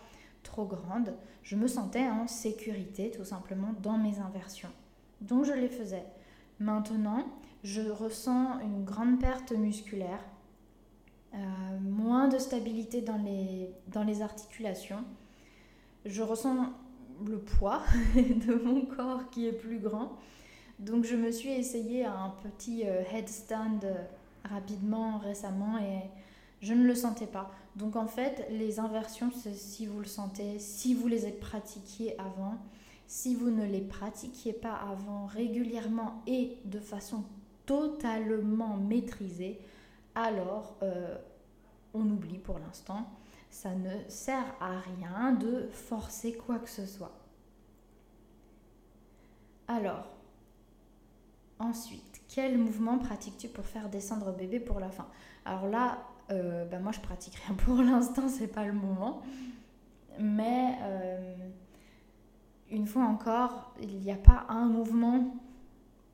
trop 0.43 0.65
grande. 0.65 1.15
Je 1.43 1.57
me 1.57 1.67
sentais 1.67 2.09
en 2.09 2.27
sécurité 2.27 3.11
tout 3.11 3.25
simplement 3.25 3.75
dans 3.81 3.99
mes 3.99 4.19
inversions. 4.19 4.71
Donc 5.21 5.45
je 5.45 5.53
les 5.53 5.69
faisais. 5.69 6.05
Maintenant, 6.59 7.25
je 7.65 7.83
ressens 7.83 8.61
une 8.61 8.85
grande 8.85 9.21
perte 9.21 9.53
musculaire, 9.53 10.25
moins 11.83 12.29
de 12.29 12.39
stabilité 12.39 13.01
dans 13.01 13.19
les, 13.19 13.71
dans 13.89 14.05
les 14.05 14.23
articulations. 14.23 15.05
Je 16.05 16.23
ressens 16.23 16.73
le 17.27 17.39
poids 17.39 17.83
de 18.15 18.55
mon 18.55 18.85
corps 18.85 19.31
qui 19.31 19.47
est 19.47 19.53
plus 19.53 19.79
grand. 19.79 20.13
Donc 20.79 21.05
je 21.05 21.17
me 21.17 21.31
suis 21.31 21.51
essayé 21.51 22.05
à 22.05 22.13
un 22.13 22.31
petit 22.43 22.83
euh, 22.87 23.03
headstand 23.13 23.81
euh, 23.85 23.95
rapidement 24.45 25.19
récemment 25.19 25.79
et 25.79 26.11
je 26.61 26.75
ne 26.75 26.85
le 26.85 26.95
sentais 26.95 27.27
pas. 27.27 27.51
Donc 27.77 27.97
en 27.97 28.07
fait, 28.07 28.47
les 28.51 28.79
inversions, 28.79 29.31
si 29.55 29.87
vous 29.87 30.01
le 30.01 30.07
sentez, 30.07 30.59
si 30.59 30.95
vous 30.95 31.09
les 31.09 31.31
pratiquiez 31.31 32.19
avant, 32.19 32.59
si 33.07 33.35
vous 33.35 33.51
ne 33.51 33.65
les 33.65 33.81
pratiquiez 33.81 34.53
pas 34.53 34.75
avant 34.75 35.27
régulièrement 35.27 36.23
et 36.27 36.57
de 36.65 36.79
façon 36.79 37.25
totalement 37.67 38.77
maîtrisée, 38.77 39.59
alors 40.15 40.77
euh, 40.83 41.17
on 41.95 42.09
oublie 42.09 42.39
pour 42.39 42.59
l'instant 42.59 43.07
ça 43.53 43.75
ne 43.75 44.09
sert 44.09 44.55
à 44.61 44.81
rien 44.81 45.33
de 45.33 45.69
forcer 45.71 46.33
quoi 46.33 46.59
que 46.59 46.71
ce 46.71 46.87
soit. 46.87 47.13
Alors, 49.69 50.17
ensuite, 51.59 52.23
quel 52.29 52.57
mouvement 52.57 52.99
pratiques-tu 52.99 53.49
pour 53.49 53.67
faire 53.67 53.91
descendre 53.91 54.33
bébé 54.33 54.59
pour 54.59 54.81
la 54.81 54.91
fin? 54.91 55.07
Alors 55.45 55.67
là, 55.67 55.99
euh, 56.31 56.65
ben 56.65 56.81
moi 56.81 56.93
je 56.93 57.01
pratique 57.01 57.35
rien 57.35 57.55
pour 57.55 57.77
l'instant, 57.77 58.27
c'est 58.29 58.49
pas 58.49 58.65
le 58.65 58.73
moment. 58.73 59.21
Mais 60.19 60.79
euh, 60.81 61.35
une 62.71 62.87
fois 62.87 63.05
encore, 63.05 63.75
il 63.83 63.99
n'y 63.99 64.13
a 64.13 64.17
pas 64.17 64.47
un 64.49 64.65
mouvement 64.65 65.37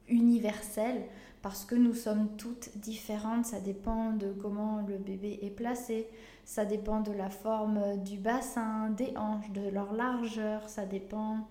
universel 0.09 1.05
parce 1.43 1.65
que 1.65 1.75
nous 1.75 1.95
sommes 1.95 2.37
toutes 2.37 2.77
différentes. 2.79 3.47
Ça 3.47 3.61
dépend 3.61 4.13
de 4.13 4.33
comment 4.33 4.85
le 4.87 4.99
bébé 4.99 5.39
est 5.43 5.51
placé, 5.51 6.09
ça 6.45 6.65
dépend 6.65 7.01
de 7.01 7.13
la 7.13 7.31
forme 7.31 8.03
du 8.03 8.19
bassin, 8.19 8.91
des 8.91 9.13
hanches, 9.17 9.51
de 9.51 9.69
leur 9.69 9.93
largeur, 9.93 10.69
ça 10.69 10.87
dépend 10.87 11.47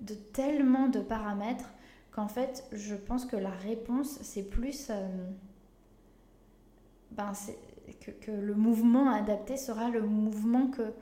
de 0.00 0.14
tellement 0.14 0.88
de 0.88 1.00
paramètres 1.00 1.72
qu'en 2.10 2.28
fait, 2.28 2.64
je 2.72 2.94
pense 2.94 3.24
que 3.24 3.36
la 3.36 3.50
réponse, 3.50 4.18
c'est 4.22 4.42
plus 4.42 4.88
euh, 4.90 5.08
ben, 7.10 7.32
que, 8.00 8.10
que, 8.10 8.30
le 8.30 8.54
mouvement 8.54 9.10
adapté 9.10 9.56
sera 9.56 9.88
le 9.88 10.02
mouvement 10.02 10.68
que, 10.68 10.92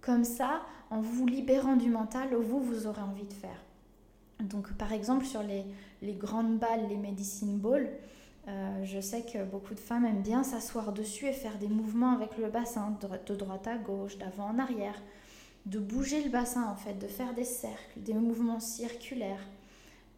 comme 0.00 0.24
ça, 0.24 0.62
en 0.90 1.00
vous 1.00 1.26
libérant 1.26 1.76
du 1.76 1.90
mental, 1.90 2.34
vous, 2.34 2.60
vous 2.60 2.86
aurez 2.86 3.02
envie 3.02 3.26
de 3.26 3.32
faire. 3.32 3.64
Donc, 4.40 4.72
par 4.74 4.92
exemple, 4.92 5.24
sur 5.24 5.42
les, 5.42 5.64
les 6.02 6.14
grandes 6.14 6.58
balles, 6.58 6.88
les 6.88 6.96
medicine 6.96 7.58
balls, 7.58 7.90
euh, 8.48 8.84
je 8.84 9.00
sais 9.00 9.22
que 9.22 9.44
beaucoup 9.44 9.74
de 9.74 9.80
femmes 9.80 10.06
aiment 10.06 10.22
bien 10.22 10.42
s'asseoir 10.42 10.92
dessus 10.92 11.26
et 11.26 11.32
faire 11.32 11.58
des 11.58 11.68
mouvements 11.68 12.12
avec 12.12 12.38
le 12.38 12.48
bassin, 12.48 12.96
de 13.26 13.34
droite 13.34 13.66
à 13.66 13.76
gauche, 13.76 14.16
d'avant 14.16 14.48
en 14.48 14.58
arrière, 14.58 15.00
de 15.66 15.78
bouger 15.78 16.22
le 16.24 16.30
bassin 16.30 16.66
en 16.66 16.74
fait, 16.74 16.94
de 16.94 17.06
faire 17.06 17.34
des 17.34 17.44
cercles, 17.44 18.00
des 18.00 18.14
mouvements 18.14 18.60
circulaires. 18.60 19.46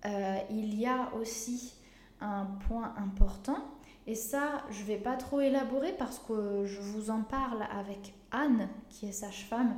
Euh, 0.04 0.36
il 0.50 0.78
y 0.78 0.86
a 0.86 1.12
aussi 1.14 1.74
un 2.20 2.46
point 2.68 2.94
important, 2.96 3.58
et 4.06 4.14
ça 4.14 4.64
je 4.70 4.82
ne 4.82 4.86
vais 4.86 4.98
pas 4.98 5.16
trop 5.16 5.40
élaborer 5.40 5.92
parce 5.98 6.20
que 6.20 6.64
je 6.64 6.80
vous 6.80 7.10
en 7.10 7.22
parle 7.22 7.66
avec 7.76 8.14
Anne, 8.30 8.68
qui 8.88 9.06
est 9.06 9.12
sage-femme, 9.12 9.76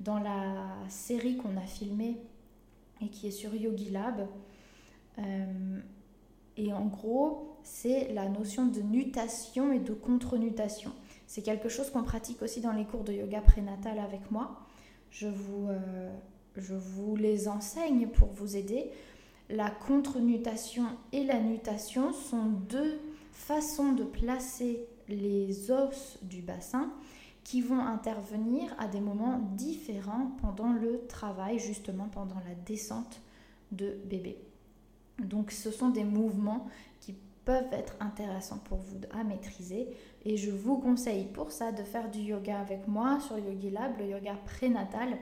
dans 0.00 0.18
la 0.18 0.68
série 0.88 1.36
qu'on 1.36 1.56
a 1.56 1.66
filmée 1.66 2.20
et 3.00 3.08
qui 3.08 3.28
est 3.28 3.32
sur 3.32 3.54
Yogi 3.54 3.90
Lab. 3.90 4.28
Euh, 5.18 5.80
et 6.56 6.72
en 6.72 6.86
gros, 6.86 7.56
c'est 7.62 8.12
la 8.12 8.28
notion 8.28 8.66
de 8.66 8.80
nutation 8.80 9.72
et 9.72 9.78
de 9.78 9.92
contre-nutation. 9.92 10.92
C'est 11.26 11.42
quelque 11.42 11.68
chose 11.68 11.90
qu'on 11.90 12.02
pratique 12.02 12.42
aussi 12.42 12.60
dans 12.60 12.72
les 12.72 12.84
cours 12.84 13.04
de 13.04 13.12
yoga 13.12 13.40
prénatal 13.40 13.98
avec 13.98 14.30
moi. 14.30 14.58
Je 15.10 15.28
vous, 15.28 15.68
euh, 15.68 16.10
je 16.56 16.74
vous 16.74 17.16
les 17.16 17.48
enseigne 17.48 18.08
pour 18.08 18.28
vous 18.28 18.56
aider. 18.56 18.90
La 19.50 19.70
contre-nutation 19.70 20.84
et 21.12 21.24
la 21.24 21.40
nutation 21.40 22.12
sont 22.12 22.46
deux 22.68 22.98
façons 23.32 23.92
de 23.92 24.04
placer 24.04 24.86
les 25.08 25.70
os 25.70 26.18
du 26.22 26.42
bassin 26.42 26.92
qui 27.44 27.62
vont 27.62 27.80
intervenir 27.80 28.74
à 28.78 28.88
des 28.88 29.00
moments 29.00 29.38
différents 29.56 30.32
pendant 30.42 30.72
le 30.72 31.06
travail, 31.06 31.58
justement 31.58 32.08
pendant 32.08 32.40
la 32.46 32.54
descente 32.66 33.22
de 33.72 33.96
bébé. 34.04 34.36
Donc 35.18 35.50
ce 35.50 35.70
sont 35.70 35.88
des 35.88 36.04
mouvements 36.04 36.66
qui 37.00 37.14
peuvent 37.44 37.72
être 37.72 37.96
intéressants 38.00 38.58
pour 38.58 38.78
vous 38.78 39.00
à 39.12 39.24
maîtriser 39.24 39.88
et 40.24 40.36
je 40.36 40.50
vous 40.50 40.78
conseille 40.78 41.24
pour 41.24 41.50
ça 41.50 41.72
de 41.72 41.82
faire 41.82 42.10
du 42.10 42.20
yoga 42.20 42.58
avec 42.58 42.86
moi 42.86 43.18
sur 43.20 43.38
Yogi 43.38 43.70
Lab, 43.70 43.98
le 43.98 44.06
yoga 44.06 44.34
prénatal 44.44 45.16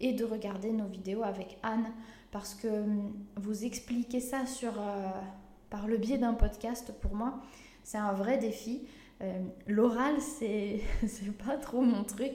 et 0.00 0.12
de 0.12 0.24
regarder 0.24 0.72
nos 0.72 0.86
vidéos 0.86 1.22
avec 1.22 1.58
Anne 1.62 1.90
parce 2.30 2.54
que 2.54 2.68
hum, 2.68 3.12
vous 3.36 3.64
expliquer 3.64 4.20
ça 4.20 4.46
sur, 4.46 4.72
euh, 4.78 5.10
par 5.68 5.88
le 5.88 5.96
biais 5.96 6.18
d'un 6.18 6.34
podcast 6.34 6.92
pour 7.00 7.14
moi 7.14 7.40
c'est 7.82 7.98
un 7.98 8.12
vrai 8.12 8.38
défi. 8.38 8.82
Euh, 9.22 9.42
l'oral 9.66 10.14
c'est 10.20 10.80
pas 11.44 11.56
trop 11.56 11.80
mon 11.80 12.04
truc. 12.04 12.32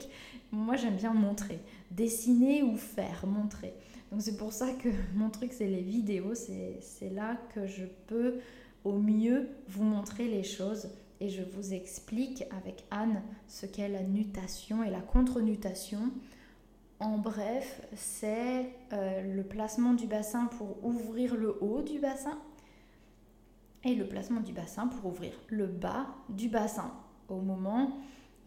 Moi 0.52 0.76
j'aime 0.76 0.96
bien 0.96 1.12
montrer, 1.12 1.60
dessiner 1.90 2.62
ou 2.62 2.76
faire, 2.76 3.26
montrer. 3.26 3.74
Donc 4.16 4.22
c'est 4.22 4.38
pour 4.38 4.54
ça 4.54 4.72
que 4.72 4.88
mon 5.14 5.28
truc, 5.28 5.52
c'est 5.52 5.66
les 5.66 5.82
vidéos. 5.82 6.32
C'est 6.34 7.10
là 7.10 7.36
que 7.54 7.66
je 7.66 7.84
peux 8.06 8.38
au 8.82 8.94
mieux 8.94 9.50
vous 9.68 9.84
montrer 9.84 10.26
les 10.26 10.42
choses 10.42 10.88
et 11.20 11.28
je 11.28 11.42
vous 11.42 11.74
explique 11.74 12.44
avec 12.50 12.86
Anne 12.90 13.20
ce 13.46 13.66
qu'est 13.66 13.90
la 13.90 14.02
nutation 14.02 14.82
et 14.82 14.88
la 14.88 15.00
contre-nutation. 15.02 16.12
En 16.98 17.18
bref, 17.18 17.82
c'est 17.94 18.70
euh, 18.94 19.34
le 19.34 19.42
placement 19.42 19.92
du 19.92 20.06
bassin 20.06 20.46
pour 20.46 20.82
ouvrir 20.82 21.36
le 21.36 21.62
haut 21.62 21.82
du 21.82 21.98
bassin 21.98 22.38
et 23.84 23.94
le 23.94 24.06
placement 24.06 24.40
du 24.40 24.54
bassin 24.54 24.86
pour 24.86 25.10
ouvrir 25.10 25.32
le 25.48 25.66
bas 25.66 26.06
du 26.30 26.48
bassin 26.48 26.90
au 27.28 27.42
moment, 27.42 27.98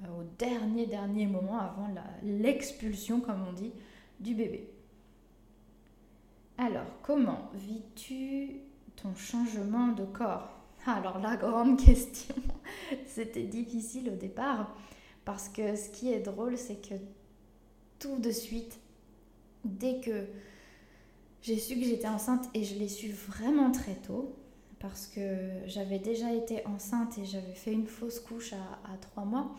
euh, 0.02 0.22
au 0.22 0.24
dernier 0.40 0.88
dernier 0.88 1.28
moment 1.28 1.60
avant 1.60 1.90
l'expulsion, 2.24 3.22
comme 3.22 3.46
on 3.48 3.54
dit, 3.54 3.72
du 4.20 4.34
bébé. 4.34 4.79
Alors, 6.62 6.92
comment 7.04 7.50
vis-tu 7.54 8.60
ton 8.98 9.16
changement 9.16 9.94
de 9.94 10.04
corps? 10.04 10.50
Alors, 10.86 11.18
la 11.20 11.38
grande 11.38 11.80
question, 11.86 12.36
c'était 13.08 13.46
difficile 13.46 14.10
au 14.10 14.18
départ, 14.18 14.76
parce 15.24 15.48
que 15.48 15.78
ce 15.78 15.90
qui 15.90 16.12
est 16.12 16.20
drôle, 16.20 16.58
c'est 16.58 16.86
que 16.86 16.96
tout 17.98 18.20
de 18.20 18.30
suite, 18.30 18.78
dès 19.64 20.02
que 20.02 20.26
j'ai 21.42 21.58
su 21.58 21.76
que 21.76 21.86
j'étais 21.86 22.10
enceinte, 22.10 22.50
et 22.54 22.66
je 22.66 22.78
l'ai 22.78 22.90
su 22.90 23.10
vraiment 23.10 23.72
très 23.72 23.96
tôt, 23.96 24.36
parce 24.80 25.08
que 25.08 25.22
j'avais 25.66 26.00
déjà 26.00 26.34
été 26.34 26.68
enceinte 26.68 27.18
et 27.20 27.24
j'avais 27.24 27.56
fait 27.56 27.72
une 27.72 27.88
fausse 27.88 28.20
couche 28.20 28.52
à, 28.52 28.98
trois 29.00 29.24
mois, 29.24 29.56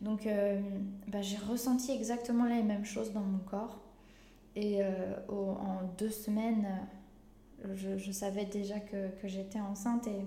donc 0.00 0.28
euh, 0.28 0.60
bah, 1.08 1.20
j'ai 1.20 1.38
ressenti 1.38 1.90
exactement 1.90 2.44
les 2.44 2.62
mêmes 2.62 2.84
choses 2.84 3.12
dans 3.12 3.22
mon 3.22 3.38
corps. 3.38 3.83
Et 4.56 4.82
euh, 4.82 5.16
en 5.28 5.80
deux 5.98 6.10
semaines, 6.10 6.66
je, 7.74 8.12
savais 8.12 8.44
déjà 8.44 8.78
que, 8.78 9.08
j'étais 9.24 9.60
enceinte 9.60 10.06
et 10.06 10.24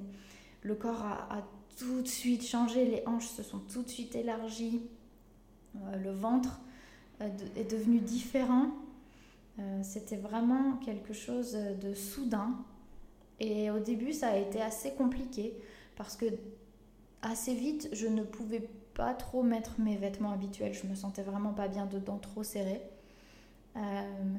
le 0.64 0.76
corps 0.76 1.04
a, 1.04 1.48
tout 1.78 2.02
de 2.02 2.08
suite 2.08 2.46
changé, 2.46 2.86
les 2.86 3.04
hanches 3.06 3.28
se 3.28 3.44
sont 3.44 3.60
tout 3.60 3.84
de 3.84 3.90
suite 3.90 4.16
élargies, 4.16 4.82
euh, 5.76 5.96
le 5.98 6.12
ventre 6.12 6.60
est 7.20 7.70
devenu 7.72 8.00
différent. 8.00 8.72
C'était 9.82 10.18
vraiment 10.18 10.74
quelque 10.86 11.14
chose 11.14 11.54
de 11.54 11.96
soudain. 11.96 12.54
Et 13.40 13.72
au 13.72 13.80
début, 13.80 14.14
ça 14.14 14.30
a 14.30 14.38
été 14.38 14.62
assez 14.62 14.92
compliqué 14.92 15.56
parce 15.96 16.16
que 16.16 16.26
assez 17.24 17.56
vite, 17.56 17.90
je 17.92 18.08
ne 18.08 18.22
pouvais 18.22 18.70
pas 18.94 19.14
trop 19.14 19.44
mettre 19.44 19.80
mes 19.80 19.96
vêtements 19.96 20.32
habituels. 20.32 20.74
Je 20.74 20.88
me 20.88 20.96
sentais 20.96 21.24
vraiment 21.24 21.54
pas 21.54 21.68
bien 21.68 21.86
dedans, 21.86 22.18
trop 22.18 22.44
serré. 22.44 22.82
Euh, 23.78 24.36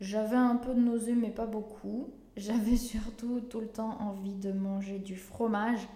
j'avais 0.00 0.36
un 0.36 0.56
peu 0.56 0.74
de 0.74 0.80
nausée, 0.80 1.14
mais 1.14 1.30
pas 1.30 1.46
beaucoup. 1.46 2.08
J'avais 2.36 2.76
surtout 2.76 3.40
tout 3.40 3.60
le 3.60 3.68
temps 3.68 4.00
envie 4.00 4.34
de 4.34 4.52
manger 4.52 4.98
du 4.98 5.16
fromage. 5.16 5.86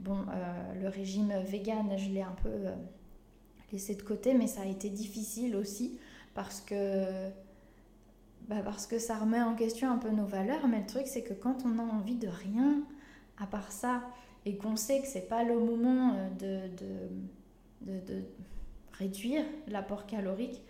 Bon, 0.00 0.18
euh, 0.30 0.80
le 0.80 0.88
régime 0.88 1.32
vegan, 1.46 1.96
je 1.96 2.10
l'ai 2.10 2.22
un 2.22 2.34
peu 2.42 2.48
euh, 2.48 2.74
laissé 3.72 3.94
de 3.94 4.02
côté, 4.02 4.34
mais 4.34 4.46
ça 4.46 4.62
a 4.62 4.66
été 4.66 4.88
difficile 4.90 5.54
aussi 5.54 5.98
parce 6.34 6.60
que, 6.60 7.28
bah 8.48 8.62
parce 8.64 8.86
que 8.86 8.98
ça 8.98 9.16
remet 9.16 9.40
en 9.40 9.54
question 9.54 9.90
un 9.90 9.98
peu 9.98 10.10
nos 10.10 10.24
valeurs. 10.24 10.66
Mais 10.66 10.80
le 10.80 10.86
truc, 10.86 11.06
c'est 11.06 11.22
que 11.22 11.34
quand 11.34 11.64
on 11.64 11.78
a 11.78 11.82
envie 11.82 12.16
de 12.16 12.28
rien 12.28 12.82
à 13.38 13.46
part 13.46 13.70
ça 13.70 14.02
et 14.44 14.56
qu'on 14.56 14.76
sait 14.76 15.00
que 15.00 15.06
c'est 15.06 15.28
pas 15.28 15.44
le 15.44 15.58
moment 15.58 16.16
de, 16.38 16.68
de, 17.82 18.00
de, 18.00 18.22
réduire 18.92 19.44
l'apport 19.68 20.06
calorique, 20.06 20.62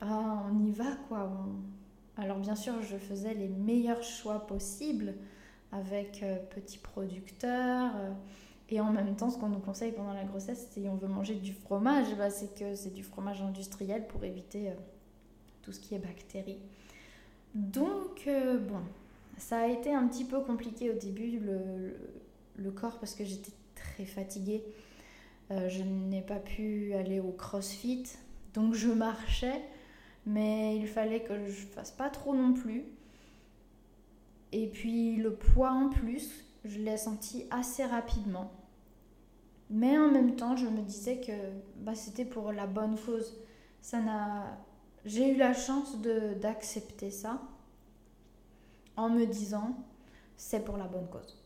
bah, 0.00 0.44
on 0.50 0.64
y 0.64 0.70
va 0.70 0.96
quoi. 1.08 1.30
Alors 2.16 2.38
bien 2.38 2.56
sûr, 2.56 2.74
je 2.82 2.96
faisais 2.96 3.34
les 3.34 3.48
meilleurs 3.48 4.02
choix 4.02 4.46
possibles 4.46 5.14
avec 5.72 6.22
euh, 6.22 6.36
petits 6.50 6.78
producteurs. 6.78 7.92
Euh, 7.96 8.10
et 8.70 8.80
en 8.80 8.92
même 8.92 9.16
temps, 9.16 9.30
ce 9.30 9.38
qu'on 9.38 9.48
nous 9.48 9.60
conseille 9.60 9.92
pendant 9.92 10.12
la 10.12 10.24
grossesse, 10.24 10.68
si 10.72 10.86
on 10.88 10.96
veut 10.96 11.08
manger 11.08 11.36
du 11.36 11.54
fromage, 11.54 12.14
bah, 12.16 12.28
c'est 12.28 12.58
que 12.58 12.74
c'est 12.74 12.92
du 12.92 13.02
fromage 13.02 13.40
industriel 13.40 14.06
pour 14.06 14.24
éviter 14.24 14.68
euh, 14.68 14.74
tout 15.62 15.72
ce 15.72 15.80
qui 15.80 15.94
est 15.94 15.98
bactéries. 15.98 16.58
Donc, 17.54 18.28
bon, 18.28 18.80
ça 19.38 19.60
a 19.60 19.68
été 19.68 19.94
un 19.94 20.06
petit 20.06 20.24
peu 20.24 20.40
compliqué 20.40 20.90
au 20.90 20.92
début, 20.92 21.40
le 22.56 22.70
corps, 22.70 22.98
parce 22.98 23.14
que 23.14 23.24
j'étais 23.24 23.52
très 23.74 24.04
fatiguée. 24.04 24.62
je 25.50 25.82
n'ai 25.82 26.20
pas 26.20 26.38
pu 26.38 26.92
aller 26.92 27.20
au 27.20 27.32
crossfit, 27.32 28.04
donc 28.52 28.74
je 28.74 28.90
marchais 28.90 29.62
mais 30.28 30.76
il 30.76 30.86
fallait 30.86 31.22
que 31.22 31.46
je 31.46 31.66
fasse 31.66 31.90
pas 31.90 32.10
trop 32.10 32.34
non 32.34 32.52
plus. 32.52 32.84
Et 34.52 34.66
puis 34.66 35.16
le 35.16 35.32
poids 35.34 35.70
en 35.70 35.88
plus, 35.88 36.44
je 36.66 36.78
l'ai 36.80 36.98
senti 36.98 37.46
assez 37.50 37.84
rapidement. 37.84 38.52
Mais 39.70 39.98
en 39.98 40.10
même 40.10 40.36
temps, 40.36 40.54
je 40.54 40.66
me 40.66 40.82
disais 40.82 41.18
que 41.20 41.32
bah, 41.76 41.94
c'était 41.94 42.26
pour 42.26 42.52
la 42.52 42.66
bonne 42.66 42.98
cause. 42.98 43.38
Ça 43.80 44.00
n'a... 44.00 44.58
J'ai 45.06 45.32
eu 45.32 45.36
la 45.36 45.54
chance 45.54 45.98
de, 46.02 46.34
d'accepter 46.34 47.10
ça 47.10 47.40
en 48.96 49.08
me 49.08 49.24
disant 49.24 49.78
c'est 50.36 50.62
pour 50.62 50.76
la 50.76 50.88
bonne 50.88 51.08
cause. 51.08 51.42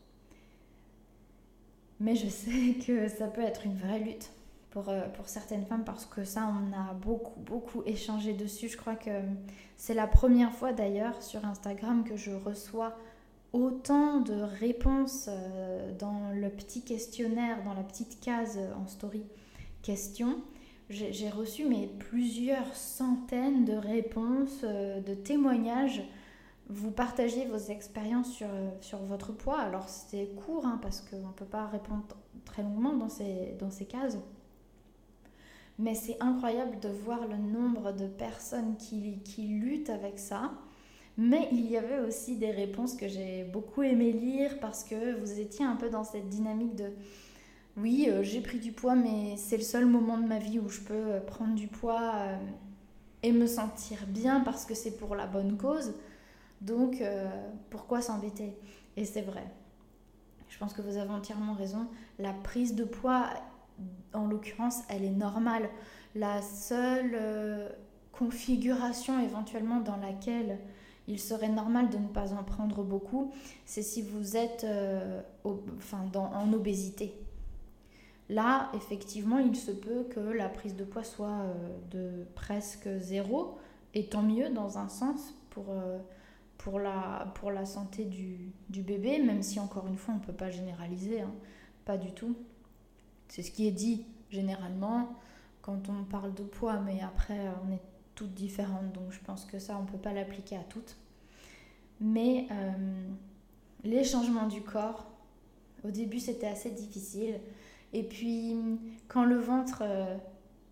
Mais 2.01 2.15
je 2.15 2.27
sais 2.27 2.75
que 2.85 3.07
ça 3.07 3.27
peut 3.27 3.41
être 3.41 3.65
une 3.65 3.77
vraie 3.77 3.99
lutte. 3.99 4.29
Euh, 4.75 5.07
pour, 5.09 5.29
certaines 5.29 5.65
femmes 5.65 5.83
parce 5.83 6.05
que 6.05 6.23
ça, 6.23 6.49
on 6.49 6.73
a 6.73 6.93
beaucoup, 6.93 7.39
beaucoup 7.39 7.83
échangé 7.85 8.33
dessus. 8.33 8.69
Je 8.69 8.77
crois 8.77 8.95
que 8.95 9.11
c'est 9.77 9.93
la 9.93 10.07
première 10.07 10.51
fois 10.51 10.73
d'ailleurs 10.73 11.21
sur 11.21 11.45
Instagram 11.45 12.03
que 12.03 12.15
je 12.15 12.31
reçois 12.31 12.97
autant 13.51 14.19
de 14.21 14.33
réponses 14.33 15.29
euh, 15.29 15.91
dans 15.97 16.31
le 16.33 16.49
petit 16.49 16.81
questionnaire, 16.81 17.63
dans 17.63 17.73
la 17.75 17.83
petite 17.83 18.19
case 18.19 18.59
en 18.75 18.87
story 18.87 19.23
question. 19.83 20.41
J'ai 20.89 21.29
reçu 21.29 21.65
mais 21.65 21.87
plusieurs 21.87 22.75
centaines 22.75 23.65
de 23.65 23.73
réponses, 23.73 24.61
euh, 24.63 25.01
de 25.01 25.13
témoignages. 25.13 26.03
Vous 26.69 26.91
partagez 26.91 27.45
vos 27.45 27.57
expériences 27.57 28.31
sur, 28.31 28.47
sur 28.81 28.99
votre 28.99 29.33
poids. 29.33 29.59
Alors 29.59 29.87
c'était 29.87 30.27
court 30.29 30.65
hein, 30.65 30.79
parce 30.81 31.01
qu'on 31.01 31.27
ne 31.27 31.33
peut 31.33 31.45
pas 31.45 31.67
répondre 31.67 32.03
très 32.43 32.63
longuement 32.63 32.93
dans 32.93 33.09
ces, 33.09 33.55
dans 33.59 33.69
ces 33.69 33.85
cases. 33.85 34.17
Mais 35.79 35.95
c'est 35.95 36.17
incroyable 36.19 36.79
de 36.79 36.89
voir 36.89 37.27
le 37.27 37.37
nombre 37.37 37.91
de 37.93 38.07
personnes 38.07 38.77
qui, 38.77 39.19
qui 39.23 39.47
luttent 39.47 39.89
avec 39.89 40.19
ça. 40.19 40.51
Mais 41.17 41.47
il 41.51 41.69
y 41.69 41.77
avait 41.77 41.99
aussi 41.99 42.37
des 42.37 42.51
réponses 42.51 42.95
que 42.95 43.07
j'ai 43.07 43.43
beaucoup 43.43 43.83
aimé 43.83 44.11
lire 44.11 44.59
parce 44.59 44.83
que 44.83 45.19
vous 45.19 45.39
étiez 45.39 45.65
un 45.65 45.75
peu 45.75 45.89
dans 45.89 46.03
cette 46.03 46.29
dynamique 46.29 46.75
de 46.75 46.91
oui, 47.75 48.05
euh, 48.07 48.21
j'ai 48.21 48.41
pris 48.41 48.59
du 48.59 48.71
poids, 48.71 48.95
mais 48.95 49.35
c'est 49.35 49.57
le 49.57 49.63
seul 49.63 49.85
moment 49.85 50.17
de 50.17 50.27
ma 50.27 50.37
vie 50.37 50.59
où 50.59 50.69
je 50.69 50.81
peux 50.81 50.93
euh, 50.93 51.19
prendre 51.19 51.55
du 51.55 51.67
poids 51.67 52.13
euh, 52.15 52.37
et 53.23 53.31
me 53.31 53.47
sentir 53.47 54.05
bien 54.07 54.41
parce 54.41 54.65
que 54.65 54.75
c'est 54.75 54.95
pour 54.97 55.15
la 55.15 55.25
bonne 55.25 55.57
cause. 55.57 55.93
Donc, 56.61 57.03
pourquoi 57.69 58.01
s'embêter? 58.01 58.57
Et 58.95 59.03
c'est 59.03 59.21
vrai. 59.21 59.43
Je 60.47 60.57
pense 60.57 60.71
que 60.73 60.81
vous 60.81 60.95
avez 60.95 61.09
entièrement 61.09 61.55
raison. 61.55 61.87
La 62.19 62.31
prise 62.31 62.73
de 62.73 62.85
poids 62.85 63.27
en 64.13 64.27
l'occurrence, 64.27 64.79
elle 64.89 65.03
est 65.03 65.09
normale. 65.11 65.69
La 66.15 66.41
seule 66.41 67.11
euh, 67.15 67.69
configuration 68.11 69.19
éventuellement 69.19 69.79
dans 69.79 69.97
laquelle 69.97 70.59
il 71.07 71.19
serait 71.19 71.49
normal 71.49 71.89
de 71.89 71.97
ne 71.97 72.07
pas 72.07 72.33
en 72.33 72.43
prendre 72.43 72.83
beaucoup, 72.83 73.33
c'est 73.65 73.81
si 73.81 74.01
vous 74.01 74.37
êtes 74.37 74.63
euh, 74.63 75.21
en 75.43 76.53
obésité. 76.53 77.13
Là, 78.29 78.71
effectivement, 78.73 79.37
il 79.37 79.55
se 79.55 79.71
peut 79.71 80.05
que 80.09 80.19
la 80.19 80.47
prise 80.47 80.75
de 80.75 80.85
poids 80.85 81.03
soit 81.03 81.27
euh, 81.27 81.53
de 81.91 82.25
presque 82.35 82.87
zéro, 82.99 83.57
et 83.93 84.07
tant 84.07 84.23
mieux 84.23 84.49
dans 84.49 84.77
un 84.77 84.87
sens 84.87 85.35
pour, 85.49 86.79
la, 86.79 87.65
santé 87.65 88.05
du, 88.05 88.53
du, 88.69 88.81
bébé, 88.81 89.19
même 89.19 89.43
si 89.43 89.59
encore 89.59 89.87
une 89.87 89.97
fois, 89.97 90.15
on 90.15 90.17
ne 90.17 90.23
peut 90.23 90.33
pas 90.33 90.49
généraliser, 90.49 91.21
hein. 91.21 91.31
pas 91.85 91.97
du 91.97 92.11
tout. 92.11 92.35
C'est 93.27 93.43
ce 93.43 93.51
qui 93.51 93.67
est 93.67 93.71
dit 93.71 94.05
généralement 94.29 95.15
quand 95.61 95.89
on 95.89 96.03
parle 96.03 96.33
de 96.33 96.43
poids, 96.43 96.79
mais 96.79 97.01
après 97.01 97.39
on 97.65 97.71
est 97.71 97.81
toutes 98.15 98.33
différentes, 98.33 98.91
donc 98.93 99.11
je 99.11 99.19
pense 99.19 99.45
que 99.45 99.59
ça 99.59 99.77
on 99.77 99.83
ne 99.83 99.87
peut 99.87 99.97
pas 99.97 100.13
l'appliquer 100.13 100.57
à 100.57 100.63
toutes. 100.63 100.97
Mais 101.99 102.47
euh, 102.51 103.07
les 103.83 104.03
changements 104.03 104.47
du 104.47 104.61
corps, 104.61 105.05
au 105.83 105.89
début 105.89 106.19
c'était 106.19 106.47
assez 106.47 106.71
difficile, 106.71 107.39
et 107.93 108.03
puis 108.03 108.55
quand 109.07 109.25
le 109.25 109.37
ventre 109.37 109.83
euh, 109.83 110.17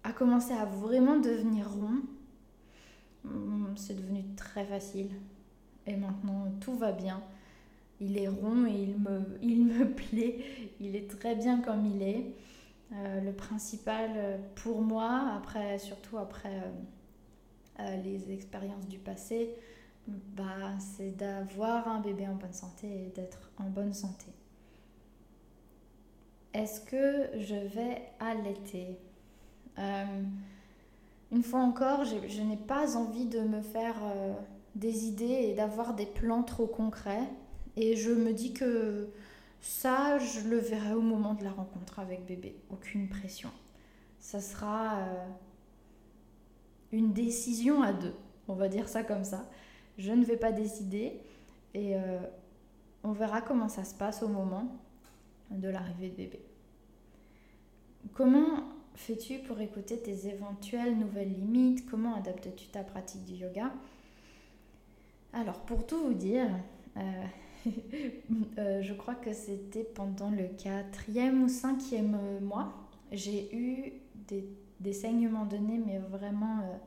a 0.03 0.11
commencé 0.11 0.53
à 0.53 0.65
vraiment 0.65 1.19
devenir 1.19 1.71
rond, 1.71 2.01
hum, 3.25 3.73
c'est 3.75 3.95
devenu 3.95 4.23
très 4.35 4.65
facile. 4.65 5.09
Et 5.87 5.95
maintenant 5.95 6.51
tout 6.59 6.75
va 6.75 6.91
bien. 6.91 7.23
Il 8.01 8.17
est 8.17 8.27
rond 8.27 8.65
et 8.65 8.73
il 8.73 8.97
me, 8.97 9.21
il 9.41 9.65
me 9.65 9.89
plaît. 9.89 10.39
Il 10.81 10.95
est 10.95 11.09
très 11.09 11.35
bien 11.35 11.61
comme 11.61 11.85
il 11.85 12.01
est. 12.01 12.35
Euh, 12.93 13.21
le 13.21 13.31
principal 13.31 14.11
euh, 14.15 14.37
pour 14.55 14.81
moi, 14.81 15.31
après, 15.37 15.79
surtout 15.79 16.17
après 16.17 16.61
euh, 17.79 18.01
les 18.03 18.33
expériences 18.33 18.87
du 18.87 18.97
passé, 18.97 19.55
bah, 20.07 20.77
c'est 20.79 21.15
d'avoir 21.15 21.87
un 21.87 22.01
bébé 22.01 22.27
en 22.27 22.35
bonne 22.35 22.53
santé 22.53 22.87
et 22.87 23.11
d'être 23.15 23.51
en 23.57 23.69
bonne 23.69 23.93
santé. 23.93 24.25
Est-ce 26.53 26.81
que 26.81 27.29
je 27.39 27.55
vais 27.55 28.01
allaiter? 28.19 28.97
Une 31.31 31.43
fois 31.43 31.61
encore, 31.61 32.03
je 32.03 32.41
n'ai 32.41 32.57
pas 32.57 32.97
envie 32.97 33.25
de 33.25 33.39
me 33.39 33.61
faire 33.61 33.95
des 34.75 35.05
idées 35.05 35.47
et 35.49 35.53
d'avoir 35.53 35.95
des 35.95 36.05
plans 36.05 36.43
trop 36.43 36.67
concrets. 36.67 37.29
Et 37.77 37.95
je 37.95 38.12
me 38.12 38.34
dis 38.34 38.53
que 38.53 39.10
ça, 39.62 40.17
je 40.17 40.47
le 40.49 40.57
verrai 40.57 40.93
au 40.93 41.01
moment 41.01 41.34
de 41.34 41.43
la 41.43 41.51
rencontre 41.51 41.99
avec 41.99 42.25
bébé. 42.25 42.55
Aucune 42.69 43.07
pression. 43.07 43.49
Ça 44.19 44.41
sera 44.41 44.99
euh, 44.99 45.27
une 46.91 47.13
décision 47.13 47.81
à 47.81 47.93
deux. 47.93 48.15
On 48.47 48.53
va 48.53 48.67
dire 48.67 48.89
ça 48.89 49.03
comme 49.03 49.23
ça. 49.23 49.49
Je 49.97 50.12
ne 50.12 50.25
vais 50.25 50.38
pas 50.38 50.51
décider 50.51 51.19
et 51.73 51.95
euh, 51.95 52.19
on 53.03 53.12
verra 53.12 53.41
comment 53.41 53.69
ça 53.69 53.84
se 53.84 53.95
passe 53.95 54.23
au 54.23 54.27
moment 54.27 54.67
de 55.49 55.69
l'arrivée 55.69 56.10
de 56.10 56.15
bébé. 56.15 56.39
Comment 58.13 58.63
fais-tu 58.95 59.39
pour 59.39 59.60
écouter 59.62 59.99
tes 59.99 60.27
éventuelles 60.27 60.97
nouvelles 60.97 61.34
limites? 61.34 61.89
Comment 61.89 62.15
adaptes-tu 62.15 62.67
ta 62.67 62.84
pratique 62.84 63.25
du 63.25 63.34
yoga? 63.34 63.71
Alors, 65.34 65.60
pour 65.62 65.86
tout 65.86 66.03
vous 66.03 66.13
dire, 66.13 66.49
euh, 66.97 67.25
Euh, 68.58 68.82
je 68.82 68.93
crois 68.93 69.15
que 69.15 69.34
c'était 69.34 69.84
pendant 69.84 70.30
le 70.30 70.47
quatrième 70.47 71.43
ou 71.43 71.47
cinquième 71.47 72.17
mois. 72.41 72.74
J'ai 73.12 73.54
eu 73.56 73.93
des, 74.28 74.93
saignements 74.93 75.45
de 75.45 75.58
nez, 75.58 75.82
mais 75.86 75.97
vraiment 75.97 76.60
euh, 76.60 76.78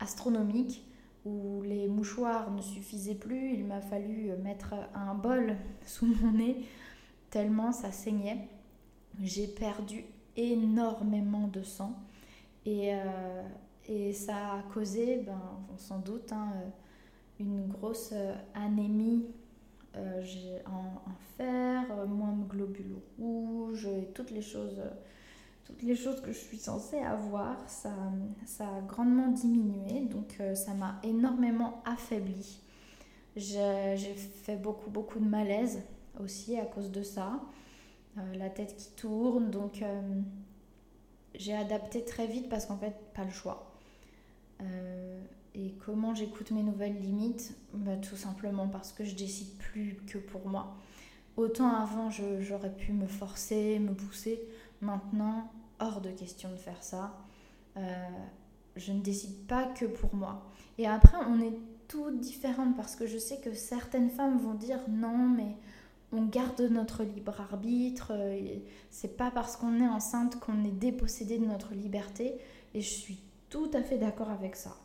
astronomiques, 0.00 0.84
où 1.24 1.62
les 1.62 1.88
mouchoirs 1.88 2.50
ne 2.50 2.60
suffisaient 2.62 3.14
plus. 3.14 3.54
Il 3.54 3.64
m'a 3.64 3.80
fallu 3.80 4.30
mettre 4.42 4.74
un 4.94 5.14
bol 5.14 5.56
sous 5.86 6.06
mon 6.06 6.32
nez 6.32 6.64
tellement 7.30 7.72
ça 7.72 7.90
saignait. 7.90 8.48
J'ai 9.20 9.46
perdu 9.46 10.04
énormément 10.36 11.48
de 11.48 11.62
sang 11.62 11.98
et, 12.66 12.94
euh, 12.94 13.42
et 13.88 14.12
ça 14.12 14.54
a 14.54 14.62
causé, 14.72 15.18
ben, 15.18 15.40
s'en 15.76 15.98
doute, 15.98 16.32
hein, 16.32 16.52
une 17.40 17.68
grosse 17.68 18.14
anémie 18.54 19.26
en, 19.94 21.10
en, 21.10 21.14
fer, 21.36 22.06
moins 22.06 22.32
de 22.32 22.44
globules 22.44 22.96
rouges 23.18 23.86
et 23.86 24.08
toutes 24.14 24.30
les 24.30 24.42
choses 24.42 24.80
toutes 25.64 25.82
les 25.82 25.96
choses 25.96 26.20
que 26.20 26.32
je 26.32 26.38
suis 26.38 26.58
censée 26.58 26.98
avoir, 26.98 27.56
ça, 27.68 27.92
ça 28.46 28.66
a 28.66 28.80
grandement 28.80 29.28
diminué, 29.28 30.00
donc 30.00 30.36
euh, 30.40 30.54
ça 30.54 30.74
m'a 30.74 31.00
énormément 31.02 31.82
affaibli. 31.84 32.60
J'ai 33.36 33.96
fait 34.42 34.56
beaucoup, 34.56 34.90
beaucoup 34.90 35.18
de 35.18 35.24
malaise 35.24 35.82
aussi 36.20 36.58
à 36.58 36.66
cause 36.66 36.90
de 36.90 37.02
ça. 37.02 37.40
Euh, 38.18 38.34
la 38.34 38.50
tête 38.50 38.76
qui 38.76 38.90
tourne, 38.90 39.50
donc 39.50 39.80
euh, 39.80 40.20
j'ai 41.34 41.54
adapté 41.54 42.04
très 42.04 42.26
vite 42.26 42.48
parce 42.50 42.66
qu'en 42.66 42.76
fait, 42.76 42.94
pas 43.14 43.24
le 43.24 43.30
choix. 43.30 43.68
Et 45.54 45.74
comment 45.84 46.14
j'écoute 46.14 46.50
mes 46.50 46.62
nouvelles 46.62 46.98
limites 47.00 47.54
bah, 47.74 47.96
Tout 47.96 48.16
simplement 48.16 48.68
parce 48.68 48.92
que 48.92 49.04
je 49.04 49.14
décide 49.14 49.56
plus 49.58 49.96
que 50.06 50.18
pour 50.18 50.48
moi. 50.48 50.76
Autant 51.36 51.74
avant, 51.74 52.10
j'aurais 52.10 52.74
pu 52.74 52.92
me 52.92 53.06
forcer, 53.06 53.78
me 53.78 53.94
pousser. 53.94 54.40
Maintenant, 54.80 55.50
hors 55.78 56.00
de 56.00 56.10
question 56.10 56.50
de 56.50 56.56
faire 56.56 56.82
ça. 56.82 57.18
Euh, 57.76 58.08
je 58.76 58.92
ne 58.92 59.00
décide 59.00 59.46
pas 59.46 59.64
que 59.64 59.84
pour 59.84 60.14
moi. 60.14 60.42
Et 60.78 60.86
après, 60.86 61.18
on 61.28 61.40
est 61.40 61.54
toutes 61.88 62.20
différentes 62.20 62.76
parce 62.76 62.96
que 62.96 63.06
je 63.06 63.18
sais 63.18 63.38
que 63.38 63.52
certaines 63.52 64.10
femmes 64.10 64.38
vont 64.38 64.54
dire 64.54 64.80
non, 64.88 65.28
mais 65.28 65.56
on 66.12 66.24
garde 66.24 66.60
notre 66.62 67.02
libre 67.02 67.40
arbitre. 67.40 68.12
C'est 68.90 69.16
pas 69.16 69.30
parce 69.30 69.56
qu'on 69.56 69.80
est 69.80 69.88
enceinte 69.88 70.40
qu'on 70.40 70.64
est 70.64 70.72
dépossédé 70.72 71.38
de 71.38 71.46
notre 71.46 71.74
liberté. 71.74 72.34
Et 72.74 72.80
je 72.80 72.90
suis 72.90 73.18
tout 73.50 73.70
à 73.74 73.82
fait 73.82 73.98
d'accord 73.98 74.30
avec 74.30 74.56
ça. 74.56 74.76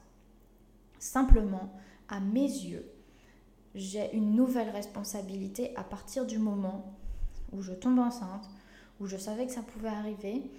Simplement, 0.99 1.73
à 2.09 2.19
mes 2.19 2.41
yeux, 2.41 2.89
j'ai 3.75 4.13
une 4.15 4.35
nouvelle 4.35 4.69
responsabilité 4.69 5.75
à 5.75 5.83
partir 5.83 6.25
du 6.25 6.39
moment 6.39 6.97
où 7.51 7.61
je 7.61 7.73
tombe 7.73 7.99
enceinte, 7.99 8.49
où 8.99 9.05
je 9.05 9.17
savais 9.17 9.45
que 9.45 9.51
ça 9.51 9.61
pouvait 9.61 9.89
arriver, 9.89 10.49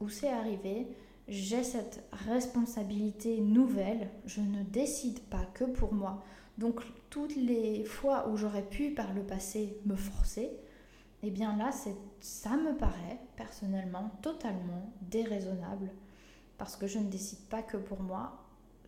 où 0.00 0.08
c'est 0.08 0.30
arrivé, 0.30 0.86
j'ai 1.28 1.64
cette 1.64 2.04
responsabilité 2.12 3.40
nouvelle, 3.40 4.10
je 4.26 4.40
ne 4.40 4.62
décide 4.62 5.20
pas 5.20 5.44
que 5.54 5.64
pour 5.64 5.92
moi. 5.92 6.22
Donc 6.58 6.82
toutes 7.10 7.36
les 7.36 7.84
fois 7.84 8.28
où 8.28 8.36
j'aurais 8.36 8.62
pu 8.62 8.90
par 8.90 9.12
le 9.12 9.22
passé 9.22 9.78
me 9.86 9.96
forcer, 9.96 10.50
eh 11.22 11.30
bien 11.30 11.56
là, 11.56 11.70
ça 12.20 12.56
me 12.56 12.76
paraît 12.76 13.18
personnellement 13.36 14.10
totalement 14.22 14.92
déraisonnable 15.02 15.90
parce 16.58 16.76
que 16.76 16.86
je 16.86 16.98
ne 16.98 17.10
décide 17.10 17.40
pas 17.48 17.62
que 17.62 17.76
pour 17.76 18.00
moi. 18.00 18.45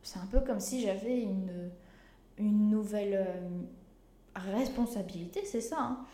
C'est 0.09 0.21
un 0.21 0.27
peu 0.27 0.41
comme 0.41 0.59
si 0.59 0.81
j'avais 0.81 1.21
une, 1.21 1.71
une 2.39 2.71
nouvelle 2.71 3.27
euh, 3.29 3.51
responsabilité, 4.35 5.45
c'est 5.45 5.61
ça. 5.61 5.81
Hein. 5.81 6.07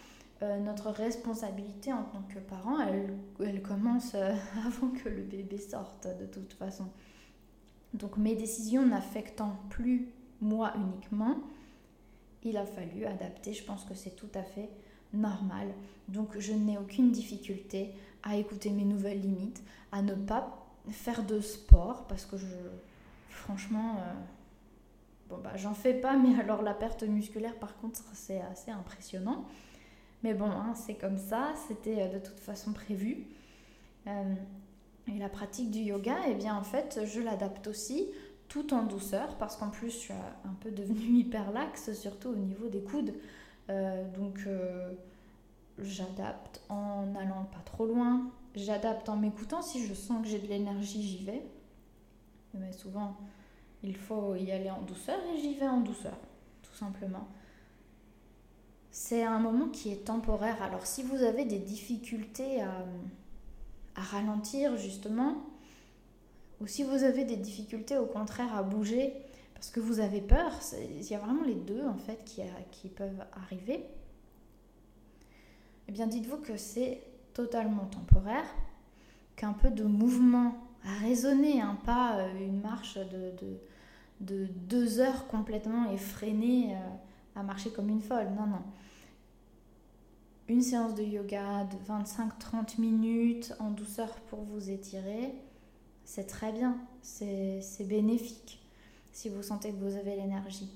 Euh, 0.42 0.58
notre 0.58 0.90
responsabilité 0.90 1.92
en 1.92 2.02
tant 2.02 2.22
que 2.22 2.40
parent, 2.40 2.80
elle, 2.80 3.16
elle 3.38 3.62
commence 3.62 4.16
euh, 4.16 4.34
avant 4.66 4.88
que 4.88 5.08
le 5.08 5.22
bébé 5.22 5.58
sorte 5.58 6.08
de 6.20 6.26
toute 6.26 6.54
façon. 6.54 6.86
Donc 7.92 8.16
mes 8.16 8.34
décisions 8.34 8.84
n'affectant 8.84 9.60
plus 9.70 10.08
moi 10.40 10.72
uniquement, 10.74 11.36
il 12.42 12.56
a 12.56 12.66
fallu 12.66 13.04
adapter. 13.04 13.52
Je 13.52 13.62
pense 13.62 13.84
que 13.84 13.94
c'est 13.94 14.16
tout 14.16 14.30
à 14.34 14.42
fait 14.42 14.70
normal. 15.12 15.68
Donc 16.08 16.36
je 16.40 16.52
n'ai 16.52 16.78
aucune 16.78 17.12
difficulté 17.12 17.92
à 18.24 18.36
écouter 18.38 18.70
mes 18.70 18.84
nouvelles 18.84 19.20
limites, 19.20 19.62
à 19.92 20.02
ne 20.02 20.14
pas 20.14 20.66
faire 20.90 21.22
de 21.24 21.38
sport 21.38 22.08
parce 22.08 22.26
que 22.26 22.36
je, 22.36 22.46
franchement, 23.34 23.96
euh, 23.98 24.12
bon 25.28 25.38
bah 25.38 25.56
j'en 25.56 25.74
fais 25.74 25.94
pas, 25.94 26.16
mais 26.16 26.38
alors 26.40 26.62
la 26.62 26.74
perte 26.74 27.02
musculaire 27.02 27.56
par 27.56 27.76
contre 27.76 28.00
c'est 28.14 28.40
assez 28.40 28.70
impressionnant. 28.70 29.44
Mais 30.22 30.32
bon, 30.32 30.50
hein, 30.50 30.72
c'est 30.74 30.94
comme 30.94 31.18
ça, 31.18 31.52
c'était 31.68 32.02
euh, 32.02 32.14
de 32.14 32.18
toute 32.18 32.40
façon 32.40 32.72
prévu. 32.72 33.26
Euh, 34.06 34.34
et 35.06 35.18
la 35.18 35.28
pratique 35.28 35.70
du 35.70 35.80
yoga, 35.80 36.16
eh 36.28 36.34
bien 36.34 36.56
en 36.56 36.62
fait, 36.62 37.00
je 37.04 37.20
l'adapte 37.20 37.66
aussi 37.66 38.08
tout 38.48 38.72
en 38.72 38.84
douceur 38.84 39.36
parce 39.36 39.56
qu'en 39.56 39.68
plus, 39.68 39.90
je 39.90 39.96
suis 39.96 40.14
un 40.14 40.54
peu 40.60 40.70
devenue 40.70 41.00
hyper 41.18 41.52
laxe, 41.52 41.92
surtout 41.92 42.30
au 42.30 42.36
niveau 42.36 42.68
des 42.68 42.82
coudes. 42.82 43.14
Donc, 44.14 44.46
j'adapte 45.78 46.62
en 46.68 47.14
allant 47.16 47.44
pas 47.44 47.62
trop 47.64 47.86
loin. 47.86 48.30
J'adapte 48.54 49.08
en 49.08 49.16
m'écoutant. 49.16 49.62
Si 49.62 49.86
je 49.86 49.94
sens 49.94 50.22
que 50.22 50.28
j'ai 50.28 50.38
de 50.38 50.46
l'énergie, 50.46 51.02
j'y 51.02 51.24
vais. 51.24 51.42
Mais 52.54 52.72
souvent, 52.72 53.16
il 53.82 53.96
faut 53.96 54.34
y 54.36 54.50
aller 54.52 54.70
en 54.70 54.82
douceur 54.82 55.18
et 55.34 55.40
j'y 55.40 55.54
vais 55.54 55.68
en 55.68 55.80
douceur, 55.80 56.16
tout 56.62 56.74
simplement 56.74 57.28
c'est 58.94 59.24
un 59.24 59.40
moment 59.40 59.70
qui 59.70 59.90
est 59.90 60.04
temporaire. 60.04 60.62
Alors 60.62 60.86
si 60.86 61.02
vous 61.02 61.24
avez 61.24 61.44
des 61.44 61.58
difficultés 61.58 62.62
à, 62.62 62.86
ralentir 63.96 64.76
justement, 64.76 65.44
ou 66.60 66.68
si 66.68 66.84
vous 66.84 67.02
avez 67.02 67.24
des 67.24 67.36
difficultés 67.36 67.98
au 67.98 68.06
contraire 68.06 68.54
à 68.54 68.62
bouger 68.62 69.12
parce 69.54 69.70
que 69.70 69.80
vous 69.80 69.98
avez 69.98 70.20
peur, 70.20 70.52
il 70.80 71.02
y 71.02 71.14
a 71.14 71.18
vraiment 71.18 71.42
les 71.42 71.56
deux 71.56 71.84
en 71.84 71.96
fait 71.96 72.24
qui, 72.24 72.42
qui 72.70 72.88
peuvent 72.88 73.24
arriver. 73.32 73.84
Eh 75.88 75.92
bien 75.92 76.06
dites-vous 76.06 76.38
que 76.38 76.56
c'est 76.56 77.02
totalement 77.32 77.86
temporaire, 77.86 78.46
qu'un 79.34 79.54
peu 79.54 79.70
de 79.70 79.82
mouvement 79.82 80.54
à 80.84 80.92
raisonner, 81.00 81.60
hein, 81.60 81.78
pas 81.84 82.18
euh, 82.18 82.46
une 82.46 82.60
marche 82.60 82.98
de, 82.98 83.32
de, 84.20 84.46
deux 84.68 85.00
heures 85.00 85.26
complètement 85.26 85.90
effrénée. 85.90 86.74
Euh, 86.74 86.96
à 87.36 87.42
marcher 87.42 87.70
comme 87.70 87.88
une 87.88 88.00
folle. 88.00 88.28
Non, 88.36 88.46
non. 88.46 88.62
Une 90.48 90.60
séance 90.60 90.94
de 90.94 91.02
yoga 91.02 91.64
de 91.64 91.76
25-30 91.90 92.80
minutes 92.80 93.54
en 93.58 93.70
douceur 93.70 94.10
pour 94.28 94.42
vous 94.42 94.70
étirer, 94.70 95.34
c'est 96.04 96.26
très 96.26 96.52
bien, 96.52 96.76
c'est 97.00 97.62
bénéfique 97.80 98.60
si 99.12 99.30
vous 99.30 99.42
sentez 99.42 99.70
que 99.70 99.76
vous 99.76 99.96
avez 99.96 100.16
l'énergie. 100.16 100.70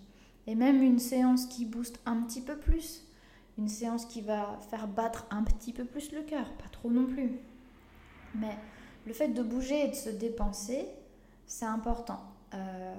Et 0.46 0.54
même 0.54 0.82
une 0.82 0.98
séance 0.98 1.44
qui 1.44 1.66
booste 1.66 2.00
un 2.06 2.22
petit 2.22 2.40
peu 2.40 2.56
plus, 2.56 3.04
une 3.58 3.68
séance 3.68 4.06
qui 4.06 4.22
va 4.22 4.58
faire 4.70 4.88
battre 4.88 5.26
un 5.30 5.42
petit 5.42 5.74
peu 5.74 5.84
plus 5.84 6.12
le 6.12 6.22
cœur, 6.22 6.50
pas 6.54 6.68
trop 6.72 6.90
non 6.90 7.04
plus. 7.04 7.32
Mais 8.34 8.56
le 9.08 9.14
fait 9.14 9.28
de 9.28 9.42
bouger 9.42 9.86
et 9.86 9.88
de 9.88 9.94
se 9.94 10.10
dépenser, 10.10 10.86
c'est 11.46 11.64
important. 11.64 12.20
Euh, 12.52 12.94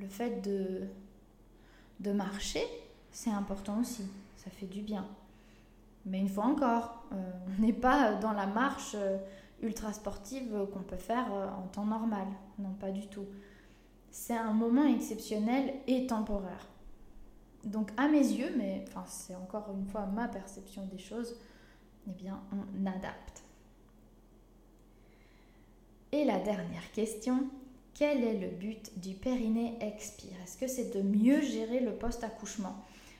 le 0.00 0.08
fait 0.08 0.42
de, 0.42 2.12
marcher, 2.12 2.64
c'est 3.12 3.30
important 3.30 3.78
aussi, 3.80 4.04
ça 4.36 4.50
fait 4.50 4.66
du 4.66 4.82
bien. 4.82 5.06
Mais 6.04 6.18
une 6.18 6.28
fois 6.28 6.44
encore, 6.44 7.04
euh, 7.12 7.30
on 7.58 7.62
n'est 7.62 7.72
pas 7.72 8.14
dans 8.14 8.32
la 8.32 8.46
marche 8.46 8.96
euh, 8.96 9.16
ultra 9.62 9.92
sportive 9.92 10.66
qu'on 10.72 10.82
peut 10.82 10.96
faire 10.96 11.32
en 11.32 11.68
temps 11.68 11.86
normal. 11.86 12.26
Non, 12.58 12.72
pas 12.72 12.90
du 12.90 13.06
tout. 13.06 13.26
C'est 14.10 14.36
un 14.36 14.52
moment 14.52 14.86
exceptionnel 14.86 15.72
et 15.86 16.06
temporaire. 16.06 16.66
Donc 17.62 17.92
à 17.96 18.08
mes 18.08 18.18
yeux, 18.18 18.52
mais 18.58 18.84
c'est 19.06 19.36
encore 19.36 19.70
une 19.72 19.86
fois 19.86 20.04
ma 20.06 20.28
perception 20.28 20.84
des 20.86 20.98
choses, 20.98 21.36
eh 22.08 22.10
bien 22.10 22.40
on 22.52 22.86
adapte. 22.86 23.43
Et 26.14 26.24
la 26.24 26.38
dernière 26.38 26.92
question, 26.92 27.48
quel 27.92 28.22
est 28.22 28.38
le 28.38 28.46
but 28.46 29.00
du 29.00 29.14
périnée 29.14 29.76
expire? 29.80 30.36
Est-ce 30.44 30.56
que 30.56 30.68
c'est 30.68 30.96
de 30.96 31.02
mieux 31.02 31.40
gérer 31.40 31.80
le 31.80 31.90
post-accouchement? 31.90 32.76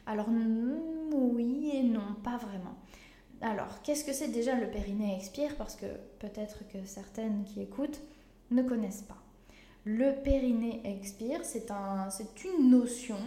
Alors 0.07 0.29
oui 1.11 1.73
et 1.75 1.83
non, 1.83 2.15
pas 2.23 2.37
vraiment. 2.37 2.77
Alors, 3.41 3.83
qu'est-ce 3.83 4.05
que 4.05 4.13
c'est 4.13 4.29
déjà 4.29 4.55
le 4.55 4.71
périnée 4.71 5.17
expire? 5.17 5.57
Parce 5.57 5.75
que 5.75 5.87
peut-être 6.21 6.69
que 6.69 6.85
certaines 6.85 7.43
qui 7.43 7.63
écoutent 7.63 8.01
ne 8.53 8.63
connaissent 8.63 9.03
pas. 9.03 9.21
Le 9.85 10.13
périnée 10.23 10.81
expire, 10.85 11.41
c'est 11.43 11.73
un, 11.73 12.09
une 12.45 12.71
notion 12.71 13.19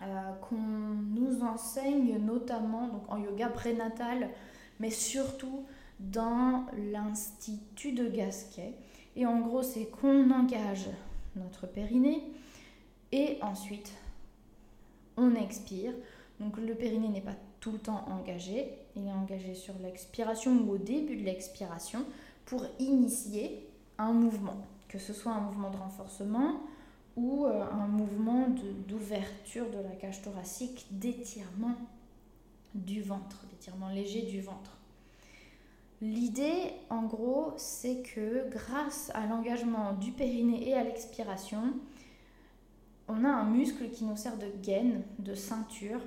euh, 0.00 0.32
qu'on 0.48 0.54
nous 0.56 1.42
enseigne 1.42 2.18
notamment 2.24 3.02
en 3.08 3.18
yoga 3.18 3.48
prénatal, 3.48 4.30
mais 4.78 4.90
surtout 4.90 5.64
dans 6.00 6.66
l'Institut 6.92 7.92
de 7.92 8.08
Gasquet. 8.08 8.74
Et 9.16 9.26
en 9.26 9.40
gros, 9.40 9.62
c'est 9.62 9.86
qu'on 9.86 10.30
engage 10.30 10.88
notre 11.36 11.66
périnée 11.66 12.22
et 13.12 13.38
ensuite 13.42 13.92
on 15.16 15.34
expire. 15.34 15.92
Donc 16.40 16.56
le 16.56 16.74
périnée 16.74 17.08
n'est 17.08 17.20
pas 17.20 17.36
tout 17.60 17.72
le 17.72 17.78
temps 17.78 18.06
engagé, 18.08 18.72
il 18.96 19.06
est 19.06 19.12
engagé 19.12 19.54
sur 19.54 19.74
l'expiration 19.82 20.52
ou 20.52 20.72
au 20.72 20.78
début 20.78 21.16
de 21.16 21.24
l'expiration 21.24 22.04
pour 22.46 22.64
initier 22.78 23.68
un 23.98 24.12
mouvement, 24.12 24.56
que 24.88 24.98
ce 24.98 25.12
soit 25.12 25.32
un 25.32 25.40
mouvement 25.40 25.70
de 25.70 25.76
renforcement 25.76 26.62
ou 27.16 27.46
euh, 27.46 27.62
un 27.70 27.86
mouvement 27.86 28.48
d'ouverture 28.88 29.66
de, 29.70 29.76
la 29.76 29.94
cage 29.96 30.22
thoracique, 30.22 30.86
d'étirement 30.90 31.76
du 32.74 33.02
ventre, 33.02 33.44
d'étirements 33.50 33.90
légers 33.90 34.22
du 34.22 34.40
ventre. 34.40 34.79
L'idée, 36.02 36.72
en 36.88 37.02
gros, 37.02 37.52
c'est 37.58 38.02
que 38.02 38.48
grâce 38.50 39.10
à 39.14 39.26
l'engagement 39.26 39.92
du 39.92 40.12
périnée 40.12 40.68
et 40.68 40.74
à 40.74 40.82
l'expiration, 40.82 41.74
on 43.06 43.24
a 43.24 43.28
un 43.28 43.50
muscle 43.50 43.90
qui 43.90 44.04
nous 44.04 44.16
sert 44.16 44.38
de 44.38 44.50
gaine, 44.62 45.02
de 45.18 45.34
ceinture. 45.34 46.00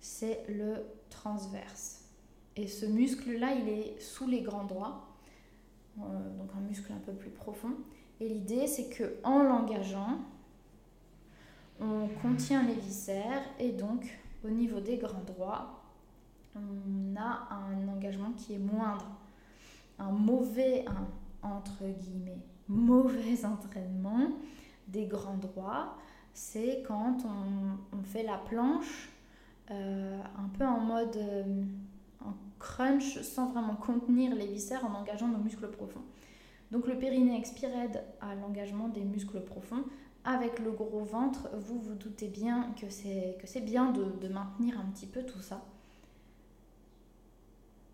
C'est 0.00 0.44
le 0.48 0.86
transverse. 1.10 2.04
Et 2.56 2.66
ce 2.66 2.86
muscle-là, 2.86 3.52
il 3.52 3.68
est 3.68 4.00
sous 4.00 4.26
les 4.26 4.40
grands 4.40 4.64
droits, 4.64 5.06
euh, 5.98 6.02
donc 6.38 6.48
un 6.56 6.60
muscle 6.60 6.90
un 6.92 7.00
peu 7.04 7.12
plus 7.12 7.30
profond. 7.30 7.74
Et 8.20 8.28
l'idée, 8.28 8.66
c'est 8.66 8.88
que 8.88 9.16
en 9.22 9.42
l'engageant, 9.42 10.20
on 11.80 12.08
contient 12.22 12.62
les 12.62 12.74
viscères 12.74 13.42
et 13.58 13.72
donc 13.72 14.18
au 14.44 14.48
niveau 14.48 14.80
des 14.80 14.96
grands 14.96 15.24
droits, 15.26 15.82
on 16.56 17.16
a 17.16 17.48
un 17.50 17.88
engagement 17.88 18.32
qui 18.36 18.54
est 18.54 18.58
moindre. 18.58 19.06
Un 19.98 20.10
mauvais, 20.10 20.84
mauvais 22.68 23.44
entraînement 23.44 24.30
des 24.88 25.06
grands 25.06 25.36
droits, 25.36 25.96
c'est 26.32 26.82
quand 26.86 27.18
on, 27.24 28.02
fait 28.04 28.22
la 28.22 28.38
planche 28.38 29.10
euh, 29.70 30.20
un 30.38 30.48
peu 30.56 30.64
en 30.64 30.80
mode 30.80 31.16
euh, 31.16 31.62
crunch 32.58 33.20
sans 33.22 33.50
vraiment 33.50 33.74
contenir 33.74 34.34
les 34.34 34.46
viscères 34.46 34.84
en 34.84 34.94
engageant 34.94 35.28
nos 35.28 35.38
muscles 35.38 35.68
profonds. 35.68 36.02
Donc 36.70 36.86
le 36.86 36.98
périnée 36.98 37.36
expire 37.36 37.70
aide 37.76 38.02
à 38.20 38.34
l'engagement 38.34 38.88
des 38.88 39.02
muscles 39.02 39.40
profonds. 39.40 39.84
Avec 40.24 40.58
le 40.58 40.72
gros 40.72 41.04
ventre, 41.04 41.48
vous 41.56 41.78
vous 41.78 41.94
doutez 41.94 42.26
bien 42.26 42.74
que 42.80 42.88
c'est 42.90 43.60
bien 43.60 43.92
de 43.92 44.28
maintenir 44.28 44.78
un 44.80 44.84
petit 44.90 45.06
peu 45.06 45.22
tout 45.22 45.40
ça. 45.40 45.62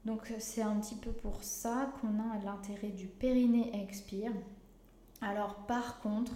Donc 0.05 0.33
c'est 0.39 0.63
un 0.63 0.77
petit 0.81 0.97
peu 0.97 1.13
pour 1.13 1.43
ça 1.45 1.93
qu'on 2.01 2.19
a 2.19 2.39
l'intérêt 2.45 2.89
du 2.89 3.07
périnée 3.07 3.71
expire. 3.83 4.33
Alors 5.21 5.55
par 5.67 6.01
contre, 6.01 6.33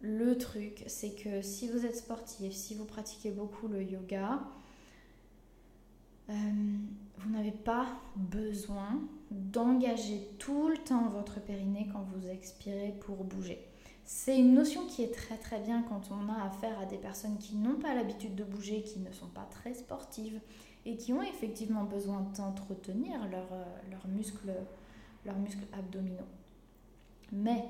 le 0.00 0.38
truc, 0.38 0.84
c'est 0.86 1.14
que 1.14 1.42
si 1.42 1.68
vous 1.68 1.86
êtes 1.86 1.96
sportif, 1.96 2.52
si 2.52 2.74
vous 2.74 2.84
pratiquez 2.84 3.30
beaucoup 3.30 3.68
le 3.68 3.82
yoga, 3.82 4.40
euh, 6.30 6.32
vous 7.18 7.30
n'avez 7.30 7.52
pas 7.52 7.86
besoin 8.16 9.00
d'engager 9.30 10.28
tout 10.38 10.68
le 10.68 10.76
temps 10.76 11.08
votre 11.08 11.40
périnée 11.40 11.88
quand 11.92 12.02
vous 12.02 12.28
expirez 12.28 12.94
pour 13.00 13.24
bouger. 13.24 13.66
C'est 14.04 14.38
une 14.38 14.54
notion 14.54 14.86
qui 14.86 15.02
est 15.02 15.14
très 15.14 15.38
très 15.38 15.60
bien 15.60 15.82
quand 15.82 16.10
on 16.10 16.28
a 16.28 16.44
affaire 16.44 16.78
à 16.78 16.84
des 16.84 16.98
personnes 16.98 17.38
qui 17.38 17.56
n'ont 17.56 17.76
pas 17.76 17.94
l'habitude 17.94 18.34
de 18.34 18.44
bouger, 18.44 18.82
qui 18.82 19.00
ne 19.00 19.10
sont 19.12 19.28
pas 19.28 19.48
très 19.50 19.74
sportives 19.74 20.38
et 20.86 20.96
qui 20.96 21.12
ont 21.12 21.22
effectivement 21.22 21.84
besoin 21.84 22.20
d'entretenir 22.36 23.18
leurs 23.30 23.50
leur 23.90 24.04
euh, 24.06 25.38
muscles 25.38 25.66
abdominaux. 25.72 26.28
Mais 27.32 27.64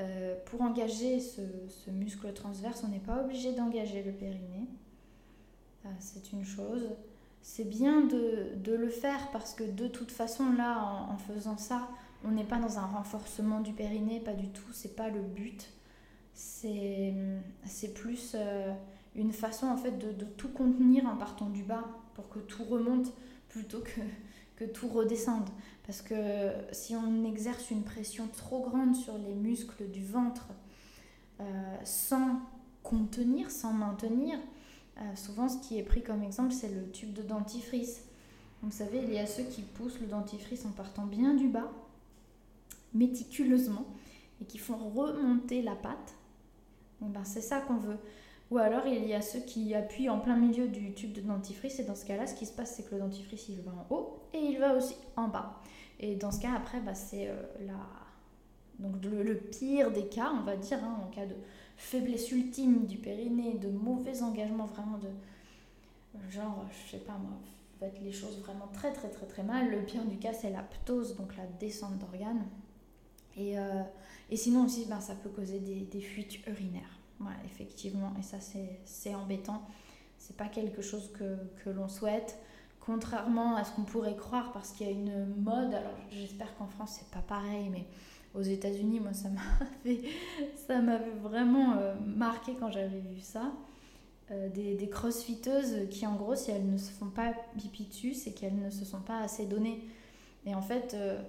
euh, 0.00 0.34
pour 0.46 0.62
engager 0.62 1.20
ce, 1.20 1.42
ce, 1.68 1.90
muscle 1.90 2.32
transverse, 2.32 2.82
on 2.84 2.88
n'est 2.88 2.98
pas 2.98 3.22
obligé 3.22 3.52
d'engager 3.52 4.02
le 4.02 4.12
périnée. 4.12 4.68
Euh, 5.84 5.88
c'est 6.00 6.32
une 6.32 6.44
chose. 6.44 6.88
C'est 7.42 7.68
bien 7.68 8.00
de, 8.00 8.54
de, 8.56 8.74
le 8.74 8.88
faire 8.88 9.30
parce 9.30 9.54
que 9.54 9.64
de 9.64 9.86
toute 9.86 10.10
façon, 10.10 10.52
là, 10.52 11.06
en, 11.10 11.18
faisant 11.18 11.58
ça, 11.58 11.88
on 12.24 12.30
n'est 12.30 12.44
pas 12.44 12.58
dans 12.58 12.78
un 12.78 12.86
renforcement 12.86 13.60
du 13.60 13.72
périnée, 13.72 14.18
pas 14.18 14.32
du 14.32 14.48
tout, 14.48 14.72
c'est 14.72 14.96
pas 14.96 15.10
le 15.10 15.20
but. 15.20 15.70
C'est 16.32 17.14
plus 17.94 18.34
une 19.14 19.32
façon 19.32 19.66
en 19.66 19.76
fait 19.76 19.98
de, 19.98 20.24
tout 20.24 20.48
contenir 20.48 21.06
en 21.06 21.16
partant 21.16 21.48
du 21.48 21.62
bas 21.62 21.84
pour 22.14 22.28
que 22.28 22.38
tout 22.38 22.64
remonte 22.64 23.12
plutôt 23.48 23.80
que, 23.80 24.00
que 24.56 24.64
tout 24.64 24.88
redescende. 24.88 25.48
Parce 25.86 26.02
que 26.02 26.50
si 26.72 26.96
on 26.96 27.24
exerce 27.24 27.70
une 27.70 27.82
pression 27.82 28.28
trop 28.28 28.60
grande 28.60 28.96
sur 28.96 29.16
les 29.18 29.34
muscles 29.34 29.90
du 29.90 30.04
ventre 30.04 30.48
euh, 31.40 31.76
sans 31.84 32.40
contenir, 32.82 33.50
sans 33.50 33.72
maintenir, 33.72 34.38
euh, 34.98 35.16
souvent 35.16 35.48
ce 35.48 35.58
qui 35.58 35.78
est 35.78 35.82
pris 35.82 36.02
comme 36.02 36.22
exemple, 36.22 36.52
c'est 36.52 36.72
le 36.72 36.90
tube 36.90 37.12
de 37.12 37.22
dentifrice. 37.22 38.02
vous 38.62 38.70
savez, 38.70 39.02
il 39.02 39.12
y 39.12 39.18
a 39.18 39.26
ceux 39.26 39.42
qui 39.42 39.62
poussent 39.62 40.00
le 40.00 40.06
dentifrice 40.06 40.64
en 40.64 40.70
partant 40.70 41.04
bien 41.04 41.34
du 41.34 41.48
bas, 41.48 41.70
méticuleusement, 42.94 43.86
et 44.40 44.44
qui 44.44 44.58
font 44.58 44.76
remonter 44.76 45.60
la 45.62 45.74
pâte. 45.74 46.14
ben, 47.00 47.24
c'est 47.24 47.40
ça 47.40 47.60
qu'on 47.60 47.76
veut. 47.76 47.98
Ou 48.54 48.58
alors 48.58 48.86
il 48.86 49.04
y 49.04 49.14
a 49.14 49.20
ceux 49.20 49.40
qui 49.40 49.74
appuient 49.74 50.08
en 50.08 50.20
plein 50.20 50.36
milieu 50.36 50.68
du 50.68 50.94
tube 50.94 51.12
de 51.12 51.20
dentifrice 51.20 51.80
et 51.80 51.84
dans 51.84 51.96
ce 51.96 52.04
cas-là, 52.04 52.28
ce 52.28 52.36
qui 52.36 52.46
se 52.46 52.52
passe, 52.52 52.76
c'est 52.76 52.84
que 52.88 52.94
le 52.94 53.00
dentifrice 53.00 53.48
il 53.48 53.60
va 53.62 53.72
en 53.72 53.92
haut 53.92 54.20
et 54.32 54.38
il 54.38 54.60
va 54.60 54.76
aussi 54.76 54.94
en 55.16 55.26
bas. 55.26 55.60
Et 55.98 56.14
dans 56.14 56.30
ce 56.30 56.40
cas, 56.40 56.52
après, 56.54 56.78
bah, 56.78 56.94
c'est 56.94 57.28
euh, 57.28 57.42
la... 57.66 57.74
Donc 58.78 59.04
le, 59.04 59.34
pire 59.34 59.90
des 59.90 60.06
cas, 60.06 60.32
on 60.32 60.44
va 60.44 60.56
dire, 60.56 60.78
hein, 60.84 61.00
en 61.02 61.10
cas 61.10 61.26
de 61.26 61.34
faiblesse 61.76 62.30
ultime 62.30 62.86
du 62.86 62.98
périnée, 62.98 63.54
de 63.54 63.70
mauvais 63.70 64.22
engagement 64.22 64.66
vraiment 64.66 64.98
de... 64.98 65.08
Genre, 66.30 66.64
je 66.70 66.92
sais 66.92 67.02
pas 67.02 67.14
moi, 67.14 67.32
faites 67.80 68.00
les 68.04 68.12
choses 68.12 68.38
vraiment 68.38 68.68
très 68.72 68.92
très 68.92 69.08
très 69.08 69.26
très 69.26 69.42
mal. 69.42 69.68
Le 69.68 69.82
pire 69.84 70.04
du 70.04 70.16
cas, 70.16 70.32
c'est 70.32 70.50
la 70.50 70.62
ptose, 70.62 71.16
donc 71.16 71.36
la 71.36 71.46
descente 71.58 71.98
d'organes. 71.98 72.46
Et, 73.36 73.58
euh, 73.58 73.82
et, 74.30 74.36
sinon 74.36 74.66
aussi, 74.66 74.86
ben, 74.86 75.00
ça 75.00 75.16
peut 75.16 75.30
causer 75.30 75.58
des, 75.58 75.80
des 75.80 76.00
fuites 76.00 76.46
urinaires 76.46 77.00
effectivement, 77.44 78.12
et 78.18 78.22
ça 78.22 78.38
c'est 78.84 79.14
embêtant. 79.14 79.62
C'est 80.18 80.36
pas 80.36 80.48
quelque 80.48 80.82
chose 80.82 81.10
que, 81.18 81.36
que 81.62 81.70
l'on 81.70 81.88
souhaite, 81.88 82.38
contrairement 82.80 83.56
à 83.56 83.64
ce 83.64 83.72
qu'on 83.72 83.82
pourrait 83.82 84.16
croire, 84.16 84.52
parce 84.52 84.72
qu'il 84.72 84.86
y 84.86 84.90
a 84.90 84.92
une 84.92 85.26
mode. 85.42 85.74
Alors 85.74 85.96
j'espère 86.10 86.54
qu'en 86.56 86.66
France 86.66 86.98
c'est 86.98 87.10
pas 87.10 87.22
pareil, 87.26 87.68
mais 87.70 87.86
aux 88.34 88.42
États-Unis, 88.42 89.00
moi 89.00 89.12
ça 89.12 89.28
m'avait 89.84 90.02
ça 90.66 90.80
vraiment 91.22 91.76
euh, 91.76 91.94
marqué 92.04 92.54
quand 92.58 92.70
j'avais 92.70 93.00
vu 93.00 93.20
ça. 93.20 93.52
Euh, 94.30 94.48
des, 94.48 94.74
des 94.74 94.88
crossfiteuses 94.88 95.86
qui 95.90 96.06
en 96.06 96.14
gros 96.14 96.34
si 96.34 96.50
elles 96.50 96.66
ne 96.66 96.78
se 96.78 96.90
font 96.90 97.10
pas 97.10 97.34
pipi 97.58 97.84
dessus 97.84 98.14
c'est 98.14 98.32
qu'elles 98.32 98.58
ne 98.58 98.70
se 98.70 98.86
sont 98.86 99.02
pas 99.02 99.18
assez 99.18 99.44
données 99.44 99.84
et 100.46 100.54
en 100.54 100.62
fait 100.62 100.94
euh, 100.94 101.20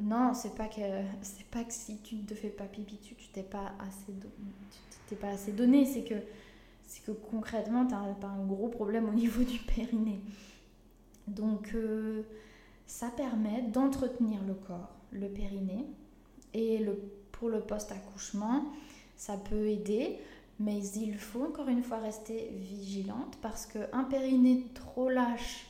non 0.00 0.32
c'est 0.34 0.54
pas 0.54 0.68
que 0.68 0.80
c'est 1.20 1.46
pas 1.46 1.64
que 1.64 1.72
si 1.72 1.98
tu 1.98 2.16
ne 2.16 2.22
te 2.22 2.34
fais 2.34 2.48
pas 2.48 2.64
pipi 2.64 2.96
dessus 2.96 3.14
tu 3.14 3.28
t'es 3.28 3.42
pas 3.42 3.72
assez 3.78 4.12
donné 4.12 5.84
c'est 5.84 7.00
que, 7.00 7.12
concrètement, 7.30 7.86
tu 7.86 7.94
as, 7.94 8.28
un 8.28 8.44
gros 8.44 8.68
problème 8.68 9.08
au 9.08 9.12
niveau 9.14 9.42
du 9.42 9.58
périnée. 9.58 10.20
Donc, 11.26 11.72
euh, 11.74 12.22
ça 12.86 13.08
permet 13.08 13.62
d'entretenir 13.62 14.40
le 14.46 14.54
corps, 14.54 14.94
le 15.12 15.28
périnée. 15.28 15.86
Et 16.54 16.84
pour 17.30 17.48
le 17.48 17.60
post-accouchement, 17.60 18.66
ça 19.16 19.36
peut 19.36 19.68
aider, 19.68 20.18
mais 20.60 20.84
il 20.96 21.16
faut 21.16 21.44
encore 21.44 21.68
une 21.68 21.82
fois 21.82 21.98
rester 21.98 22.50
vigilante 22.58 23.38
parce 23.40 23.64
qu'un 23.64 24.04
périnée 24.04 24.66
trop 24.74 25.08
lâche, 25.08 25.66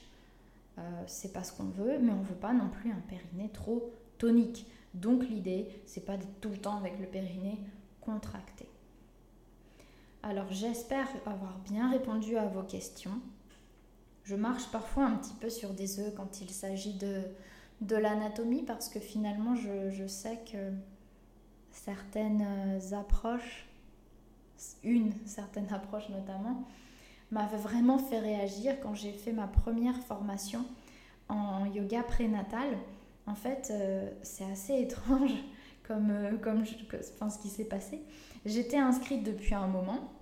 euh, 0.79 1.03
c'est 1.07 1.33
pas 1.33 1.45
ce 1.45 1.53
qu'on 1.53 1.65
veut, 1.65 1.99
mais 2.01 2.11
on 2.11 2.23
veut 2.23 2.35
pas 2.35 2.53
non 2.53 2.69
plus 2.69 2.91
un 2.91 3.01
périnée 3.09 3.51
trop 3.53 3.93
tonique. 4.23 4.67
Donc 4.95 5.29
l'idée, 5.29 5.67
c'est 5.85 6.07
pas 6.07 6.17
d'être 6.17 6.41
tout 6.41 6.51
le 6.51 6.57
temps 6.57 6.77
avec 6.77 6.97
le 7.01 7.07
périnée 7.07 7.59
contracté. 8.01 8.69
Alors 10.23 10.53
j'espère 10.53 11.09
avoir 11.27 11.59
bien 11.69 11.91
répondu 11.91 12.37
à 12.37 12.47
vos 12.47 12.63
questions. 12.63 13.19
Je 14.23 14.37
marche 14.37 14.71
parfois 14.71 15.07
un 15.07 15.17
petit 15.17 15.35
peu 15.35 15.51
sur 15.51 15.71
des 15.71 15.99
œufs 15.99 16.15
quand 16.15 16.41
il 16.41 16.51
s'agit 16.51 16.95
de, 16.95 17.97
l'anatomie 17.97 18.63
parce 18.63 18.89
que 18.89 19.01
finalement 19.01 19.57
je, 19.57 19.91
je, 19.91 20.07
sais 20.07 20.39
que 20.53 20.71
certaines 21.73 22.47
approches, 22.93 23.67
une 24.85 25.13
certaine 25.27 25.73
approche 25.73 26.09
notamment, 26.11 26.63
m'avait 27.33 27.57
vraiment 27.57 27.99
fait 27.99 28.21
réagir 28.21 28.79
quand 28.81 28.95
j'ai 28.95 29.13
fait 29.13 29.33
ma 29.33 29.49
première 29.49 29.99
formation 30.05 30.65
en 31.29 31.67
yoga 31.67 32.05
prénatal. 32.05 32.79
En 33.27 33.35
fait, 33.35 33.69
euh, 33.71 34.11
c'est 34.23 34.45
assez 34.45 34.81
étrange 34.81 35.33
comme, 35.87 36.11
euh, 36.11 36.37
comme 36.39 36.65
je, 36.65 36.75
pense 37.19 37.37
ce 37.37 37.39
qui 37.39 37.49
s'est 37.49 37.65
passé. 37.65 38.03
J'étais 38.45 38.79
inscrite 38.79 39.23
depuis 39.23 39.55
un 39.55 39.67
moment. 39.67 40.13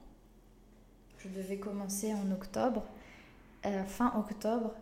Je 1.19 1.29
devais 1.29 1.59
commencer 1.59 2.15
en 2.15 2.31
octobre, 2.33 2.85
euh, 3.67 3.85
fin 3.85 4.13
octobre, 4.17 4.73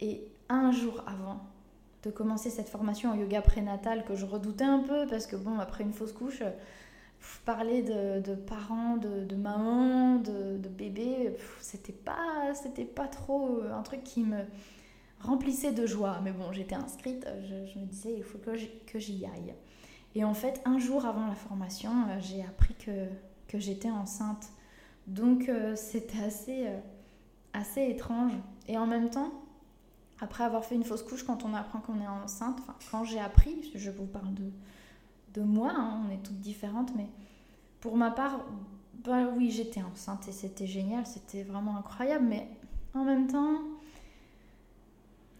et 0.00 0.26
un 0.48 0.72
jour 0.72 1.02
avant 1.06 1.40
de 2.02 2.10
commencer 2.10 2.50
cette 2.50 2.68
formation 2.68 3.10
en 3.10 3.14
yoga 3.14 3.40
prénatal 3.40 4.04
que 4.04 4.14
je 4.14 4.26
redoutais 4.26 4.64
un 4.64 4.80
peu 4.80 5.06
parce 5.06 5.26
que 5.26 5.36
bon, 5.36 5.58
après 5.58 5.82
une 5.84 5.92
fausse 5.92 6.12
couche, 6.12 6.42
parler 7.44 7.82
de, 7.82 8.34
parents, 8.34 8.96
de, 8.96 9.24
de, 9.24 9.34
maman, 9.34 10.16
de, 10.16 10.58
de 10.58 10.68
bébé, 10.68 11.36
c'était 11.60 11.92
pas, 11.92 12.54
c'était 12.54 12.84
pas 12.84 13.08
trop 13.08 13.62
un 13.72 13.82
truc 13.82 14.04
qui 14.04 14.22
me 14.22 14.38
remplissait 15.20 15.72
de 15.72 15.86
joie. 15.86 16.20
Mais 16.22 16.32
bon, 16.32 16.52
j'étais 16.52 16.74
inscrite, 16.74 17.26
je, 17.48 17.78
me 17.78 17.86
disais, 17.86 18.14
il 18.16 18.22
faut 18.22 18.38
que 18.38 18.98
j'y 18.98 19.24
aille. 19.26 19.54
Et 20.16 20.24
en 20.24 20.32
fait, 20.32 20.62
un 20.64 20.78
jour 20.78 21.04
avant 21.04 21.26
la 21.26 21.34
formation, 21.34 21.90
euh, 22.08 22.18
j'ai 22.20 22.42
appris 22.42 22.74
que, 22.74 23.58
j'étais 23.58 23.90
enceinte. 23.90 24.48
Donc 25.06 25.48
euh, 25.48 25.76
c'était 25.76 26.22
assez, 26.22 26.66
euh, 26.66 26.78
assez 27.52 27.82
étrange. 27.82 28.32
et 28.66 28.78
en 28.78 28.86
même 28.86 29.10
temps, 29.10 29.30
après 30.20 30.44
avoir 30.44 30.64
fait 30.64 30.74
une 30.74 30.84
fausse 30.84 31.02
couche, 31.02 31.22
quand 31.22 31.44
on 31.44 31.52
apprend 31.52 31.80
qu'on 31.80 32.00
est 32.00 32.08
enceinte, 32.08 32.58
quand 32.90 33.04
j'ai 33.04 33.20
appris, 33.20 33.70
je 33.74 33.90
vous 33.90 34.06
parle 34.06 34.32
de, 34.32 34.50
de 35.34 35.42
moi, 35.42 35.72
hein, 35.76 36.02
on 36.06 36.10
est 36.10 36.22
toutes 36.22 36.40
différentes, 36.40 36.94
mais 36.96 37.08
pour 37.80 37.96
ma 37.96 38.10
part, 38.10 38.40
bah 39.04 39.28
oui, 39.36 39.50
j'étais 39.50 39.82
enceinte 39.82 40.28
et 40.28 40.32
c'était 40.32 40.66
génial, 40.66 41.06
c'était 41.06 41.42
vraiment 41.42 41.76
incroyable, 41.76 42.24
mais 42.24 42.48
en 42.94 43.04
même 43.04 43.26
temps, 43.26 43.58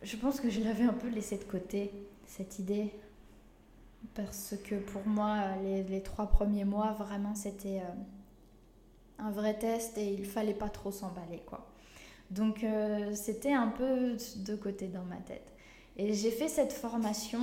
je 0.03 0.17
pense 0.17 0.41
que 0.41 0.51
je 0.51 0.61
l'avais 0.61 0.85
un 0.85 0.93
peu 0.93 1.09
laissé 1.09 1.39
de 1.39 1.45
côté, 1.45 1.93
cette 2.27 2.59
idée. 2.59 2.93
Parce 4.15 4.55
que 4.65 4.77
pour 4.77 5.07
moi, 5.07 5.57
les, 5.63 6.03
trois 6.03 6.27
premiers 6.27 6.65
mois, 6.65 6.93
vraiment, 6.93 7.35
c'était 7.35 7.81
euh, 7.81 9.19
un 9.19 9.31
vrai 9.31 9.59
test 9.59 9.99
et 9.99 10.13
il 10.13 10.25
fallait 10.25 10.55
pas 10.55 10.69
trop 10.69 10.91
s'emballer, 10.91 11.43
quoi. 11.47 11.67
Donc, 12.31 12.65
euh, 12.65 13.15
c'était 13.15 13.53
un 13.53 13.69
peu 13.69 14.17
de 14.37 14.57
côté 14.57 14.89
dans 14.89 15.05
ma 15.05 15.17
tête. 15.17 15.53
Et 15.97 16.13
j'ai 16.13 16.31
fait 16.31 16.49
cette 16.49 16.73
formation 16.73 17.41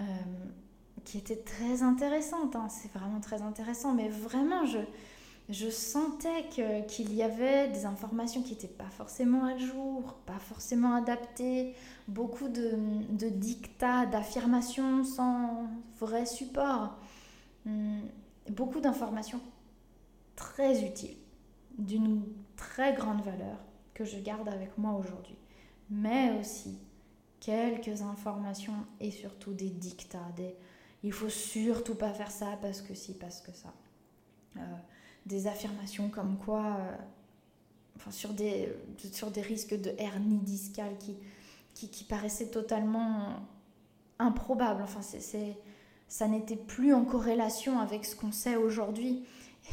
euh, 0.00 0.02
qui 1.04 1.18
était 1.18 1.36
très 1.36 1.82
intéressante. 1.82 2.56
Hein. 2.56 2.68
C'est 2.68 2.92
vraiment 2.92 3.20
très 3.20 3.42
intéressant, 3.42 3.94
mais 3.94 4.08
vraiment, 4.08 4.66
je, 4.66 4.78
je 5.48 5.70
sentais 5.70 6.46
qu'il 6.48 7.14
y 7.14 7.22
avait 7.22 7.68
des 7.68 7.86
informations 7.86 8.42
qui 8.42 8.52
n'étaient 8.52 8.68
pas 8.68 8.90
forcément 8.90 9.46
à 9.46 9.56
jour, 9.56 10.14
pas 10.26 10.38
forcément 10.38 10.94
adaptées, 10.94 11.74
beaucoup 12.06 12.48
de, 12.48 12.72
de 13.10 13.28
dictats, 13.28 14.04
d'affirmations 14.06 15.04
sans 15.04 15.68
vrai 15.98 16.26
support, 16.26 16.98
hum, 17.66 18.02
beaucoup 18.50 18.80
d'informations 18.80 19.40
très 20.36 20.84
utiles, 20.84 21.16
d'une 21.78 22.22
très 22.56 22.92
grande 22.92 23.22
valeur 23.22 23.58
que 23.94 24.04
je 24.04 24.18
garde 24.18 24.48
avec 24.48 24.76
moi 24.76 24.92
aujourd'hui, 24.92 25.36
mais 25.90 26.38
aussi 26.38 26.78
quelques 27.40 28.02
informations 28.02 28.86
et 29.00 29.10
surtout 29.10 29.54
des 29.54 29.70
dictats, 29.70 30.32
des 30.36 30.54
il 31.04 31.12
faut 31.12 31.28
surtout 31.28 31.94
pas 31.94 32.12
faire 32.12 32.30
ça 32.30 32.58
parce 32.60 32.82
que 32.82 32.94
si, 32.94 33.14
parce 33.14 33.40
que 33.40 33.52
ça. 33.52 33.72
Euh, 34.56 34.60
des 35.28 35.46
affirmations 35.46 36.08
comme 36.08 36.36
quoi, 36.38 36.64
euh, 36.64 36.96
enfin, 37.96 38.10
sur, 38.10 38.30
des, 38.30 38.72
sur 39.12 39.30
des 39.30 39.42
risques 39.42 39.78
de 39.78 39.92
hernie 39.98 40.38
discale 40.38 40.96
qui, 40.98 41.16
qui, 41.74 41.88
qui 41.88 42.04
paraissaient 42.04 42.50
totalement 42.50 43.36
improbables. 44.18 44.82
Enfin, 44.82 45.02
c'est, 45.02 45.56
ça 46.08 46.26
n'était 46.26 46.56
plus 46.56 46.94
en 46.94 47.04
corrélation 47.04 47.78
avec 47.78 48.04
ce 48.04 48.16
qu'on 48.16 48.32
sait 48.32 48.56
aujourd'hui. 48.56 49.24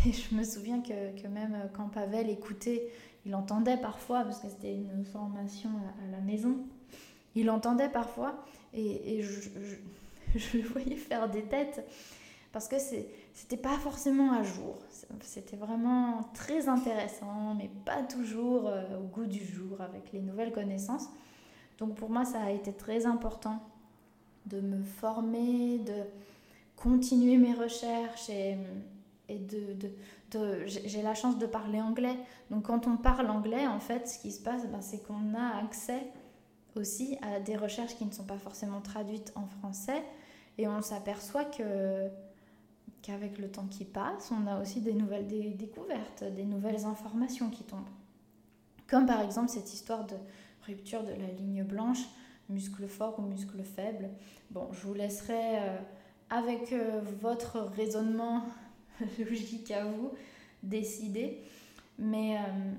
Et 0.05 0.11
je 0.11 0.35
me 0.35 0.43
souviens 0.43 0.81
que, 0.81 1.21
que, 1.21 1.27
même 1.27 1.69
quand 1.73 1.87
Pavel 1.87 2.29
écoutait, 2.29 2.89
il 3.25 3.33
entendait 3.33 3.77
parfois, 3.77 4.23
parce 4.23 4.39
que 4.39 4.49
c'était 4.49 4.75
une 4.75 5.05
formation 5.05 5.69
à, 6.03 6.11
la 6.11 6.19
maison, 6.19 6.57
il 7.33 7.49
entendait 7.49 7.89
parfois 7.89 8.45
et, 8.73 9.21
je, 9.21 9.49
je, 10.35 10.57
le 10.57 10.63
voyais 10.63 10.95
faire 10.95 11.29
des 11.29 11.43
têtes 11.43 11.85
parce 12.55 12.69
que 12.69 12.77
c'était 13.33 13.57
pas 13.57 13.77
forcément 13.79 14.31
à 14.31 14.41
jour. 14.41 14.77
C'était 15.19 15.57
vraiment 15.57 16.21
très 16.33 16.69
intéressant, 16.69 17.53
mais 17.53 17.69
pas 17.83 18.01
toujours 18.01 18.69
euh, 18.69 18.97
au 18.97 19.03
goût 19.03 19.25
du 19.25 19.43
jour 19.45 19.81
avec 19.81 20.13
les 20.13 20.21
nouvelles 20.21 20.53
connaissances. 20.53 21.09
Donc 21.79 21.95
pour 21.95 22.09
moi, 22.09 22.23
ça 22.23 22.41
a 22.41 22.51
été 22.51 22.71
très 22.71 23.07
important 23.07 23.61
de 24.45 24.61
me 24.61 24.81
former, 24.83 25.79
de 25.79 26.03
continuer 26.77 27.35
mes 27.35 27.53
recherches 27.53 28.29
et, 28.29 28.57
de 29.27 30.65
j'ai 30.65 31.01
la 31.01 31.13
chance 31.13 31.37
de 31.37 31.47
parler 31.47 31.81
anglais. 31.81 32.15
Donc 32.51 32.67
quand 32.67 32.87
on 32.87 32.95
parle 32.95 33.29
anglais, 33.29 33.67
en 33.67 33.81
fait, 33.81 34.07
ce 34.07 34.17
qui 34.17 34.31
se 34.31 34.41
passe, 34.41 34.65
ben, 34.67 34.79
c'est 34.79 35.03
qu'on 35.05 35.33
a 35.33 35.61
accès 35.61 36.07
aussi 36.77 37.17
à 37.21 37.41
des 37.41 37.57
recherches 37.57 37.97
qui 37.97 38.05
ne 38.05 38.11
sont 38.11 38.23
pas 38.23 38.37
forcément 38.37 38.79
traduites 38.79 39.33
en 39.35 39.45
français 39.45 40.01
et 40.57 40.69
on 40.69 40.81
s'aperçoit 40.81 41.43
que 41.43 42.09
qu'avec 43.05 43.37
le 43.37 43.51
temps 43.51 43.67
qui 43.67 43.85
passe, 43.85 44.31
on 44.31 44.47
a 44.47 44.59
aussi 44.59 44.81
des 44.81 44.93
nouvelles 44.93 45.27
découvertes, 45.55 46.23
des 46.23 46.45
nouvelles 46.45 46.85
informations 46.85 47.51
qui 47.51 47.63
tombent. 47.63 47.81
Comme 48.87 49.05
par 49.05 49.21
exemple 49.21 49.49
cette 49.49 49.71
histoire 49.73 50.05
de 50.05 50.15
rupture 50.65 51.03
de 51.03 51.11
la 51.11 51.27
ligne 51.27 51.63
blanche, 51.63 52.03
muscle 52.49 52.87
fort 52.87 53.19
ou 53.19 53.23
muscle 53.23 53.63
faible. 53.63 54.09
Bon, 54.49 54.71
je 54.71 54.87
vous 54.87 54.93
laisserai 54.95 55.59
euh, 55.59 55.77
avec 56.29 56.71
euh, 56.73 57.01
votre 57.21 57.59
raisonnement 57.59 58.43
logique 59.19 59.69
à 59.69 59.85
vous 59.85 60.11
décider. 60.63 61.43
Mais 61.99 62.37
euh, 62.37 62.73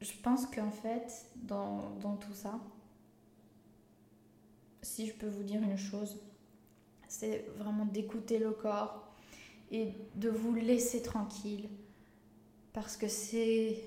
je 0.00 0.12
pense 0.22 0.46
qu'en 0.46 0.70
fait, 0.70 1.26
dans, 1.36 1.90
dans 2.00 2.16
tout 2.16 2.34
ça, 2.34 2.58
si 4.82 5.06
je 5.06 5.14
peux 5.14 5.28
vous 5.28 5.44
dire 5.44 5.62
une 5.62 5.76
chose, 5.76 6.18
c'est 7.18 7.46
vraiment 7.56 7.86
d'écouter 7.86 8.38
le 8.38 8.50
corps 8.50 9.06
et 9.70 9.92
de 10.16 10.28
vous 10.28 10.54
laisser 10.54 11.02
tranquille. 11.02 11.68
Parce 12.72 12.96
que 12.96 13.08
c'est 13.08 13.80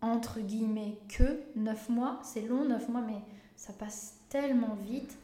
entre 0.00 0.40
guillemets 0.40 0.98
que 1.08 1.42
9 1.54 1.88
mois, 1.90 2.20
c'est 2.24 2.42
long 2.42 2.64
9 2.64 2.88
mois, 2.88 3.02
mais 3.02 3.20
ça 3.56 3.72
passe 3.72 4.18
tellement 4.28 4.74
vite. 4.74 5.18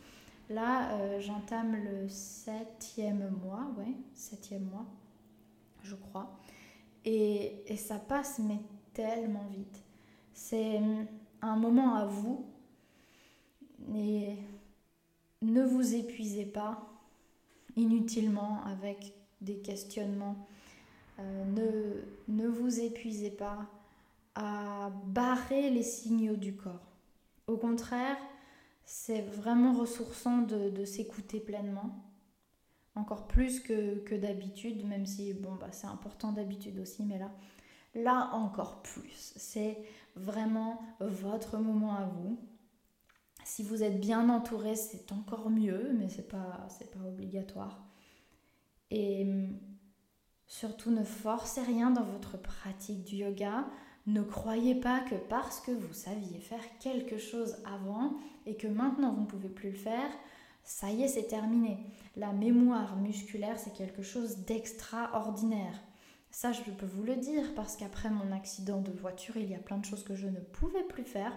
Là, 0.51 0.93
euh, 0.93 1.21
j'entame 1.21 1.77
le 1.77 2.09
septième 2.09 3.31
mois, 3.43 3.67
ouais, 3.79 3.95
septième 4.15 4.65
mois, 4.65 4.87
je 5.83 5.95
crois. 5.95 6.39
Et, 7.05 7.63
et 7.67 7.77
ça 7.77 7.99
passe, 7.99 8.39
mais 8.41 8.59
tellement 8.93 9.47
vite. 9.51 9.83
C'est 10.35 10.81
un 11.41 11.57
moment 11.57 11.95
à 11.95 12.05
vous. 12.05 12.47
Et 13.95 14.37
ne 15.41 15.65
vous 15.65 15.95
épuisez 15.95 16.45
pas 16.45 16.98
inutilement 17.79 18.63
avec 18.65 19.15
des 19.41 19.59
questionnements. 19.59 20.47
Euh, 21.19 21.45
ne, 22.29 22.43
ne 22.43 22.49
vous 22.49 22.81
épuisez 22.81 23.31
pas 23.31 23.67
à 24.35 24.91
barrer 25.07 25.71
les 25.71 25.83
signaux 25.83 26.37
du 26.37 26.55
corps. 26.55 26.93
Au 27.47 27.57
contraire, 27.57 28.17
c'est 28.85 29.23
vraiment 29.23 29.73
ressourçant 29.73 30.43
de, 30.43 30.71
de 30.71 30.85
s'écouter 30.85 31.41
pleinement, 31.41 32.05
encore 32.95 33.27
plus 33.27 33.61
que, 33.61 33.99
que 33.99 34.15
d'habitude, 34.15 34.87
même 34.87 35.07
si 35.07 35.35
bon, 35.35 35.55
bah, 35.57 35.69
c'est 35.73 35.87
important 35.87 36.33
d'habitude 36.33 36.79
aussi, 36.79 37.05
mais 37.05 37.19
là, 37.19 37.31
là 37.95 38.31
encore 38.33 38.83
plus. 38.83 39.35
C'est 39.37 39.79
vraiment 40.17 40.81
votre 41.01 41.59
moment 41.59 41.95
à 41.95 42.05
vous. 42.05 42.39
Si 43.49 43.63
vous 43.63 43.83
êtes 43.83 43.99
bien 43.99 44.29
entouré, 44.29 44.77
c'est 44.77 45.11
encore 45.11 45.49
mieux, 45.49 45.91
mais 45.99 46.11
c'est 46.11 46.29
pas, 46.29 46.69
pas 46.93 47.09
obligatoire. 47.09 47.83
Et 48.91 49.23
hum, 49.23 49.59
surtout, 50.47 50.91
ne 50.91 51.03
forcez 51.03 51.63
rien 51.63 51.91
dans 51.91 52.05
votre 52.05 52.37
pratique 52.37 53.05
du 53.05 53.17
yoga. 53.17 53.65
Ne 54.07 54.21
croyez 54.21 54.75
pas 54.75 55.01
que 55.01 55.15
parce 55.15 55.61
que 55.61 55.71
vous 55.71 55.95
saviez 55.95 56.39
faire 56.41 56.63
quelque 56.79 57.17
chose 57.17 57.57
avant 57.65 58.19
et 58.45 58.55
que 58.55 58.67
maintenant 58.67 59.15
vous 59.15 59.23
ne 59.23 59.27
pouvez 59.27 59.49
plus 59.49 59.71
le 59.71 59.77
faire, 59.77 60.11
ça 60.63 60.91
y 60.91 61.03
est, 61.03 61.09
c'est 61.09 61.29
terminé. 61.29 61.79
La 62.17 62.35
mémoire 62.35 62.97
musculaire, 62.97 63.59
c'est 63.59 63.73
quelque 63.73 64.03
chose 64.03 64.45
d'extraordinaire. 64.45 65.81
Ça, 66.31 66.53
je 66.53 66.61
peux 66.71 66.87
vous 66.87 67.03
le 67.03 67.17
dire 67.17 67.55
parce 67.55 67.77
qu'après 67.77 68.11
mon 68.11 68.31
accident 68.31 68.83
de 68.83 68.93
voiture, 68.93 69.39
il 69.39 69.51
y 69.51 69.55
a 69.55 69.59
plein 69.59 69.79
de 69.79 69.87
choses 69.87 70.05
que 70.05 70.15
je 70.15 70.27
ne 70.27 70.39
pouvais 70.39 70.85
plus 70.85 71.05
faire. 71.05 71.33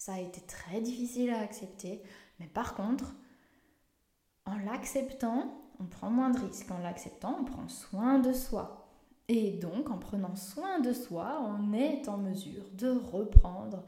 Ça 0.00 0.14
a 0.14 0.18
été 0.18 0.40
très 0.40 0.80
difficile 0.80 1.28
à 1.28 1.40
accepter. 1.40 2.00
Mais 2.38 2.46
par 2.46 2.74
contre, 2.74 3.14
en 4.46 4.56
l'acceptant, 4.56 5.62
on 5.78 5.84
prend 5.84 6.08
moins 6.08 6.30
de 6.30 6.40
risques. 6.40 6.70
En 6.70 6.78
l'acceptant, 6.78 7.36
on 7.38 7.44
prend 7.44 7.68
soin 7.68 8.18
de 8.18 8.32
soi. 8.32 8.88
Et 9.28 9.50
donc, 9.50 9.90
en 9.90 9.98
prenant 9.98 10.34
soin 10.36 10.80
de 10.80 10.94
soi, 10.94 11.42
on 11.42 11.74
est 11.74 12.08
en 12.08 12.16
mesure 12.16 12.64
de 12.72 12.88
reprendre 12.88 13.84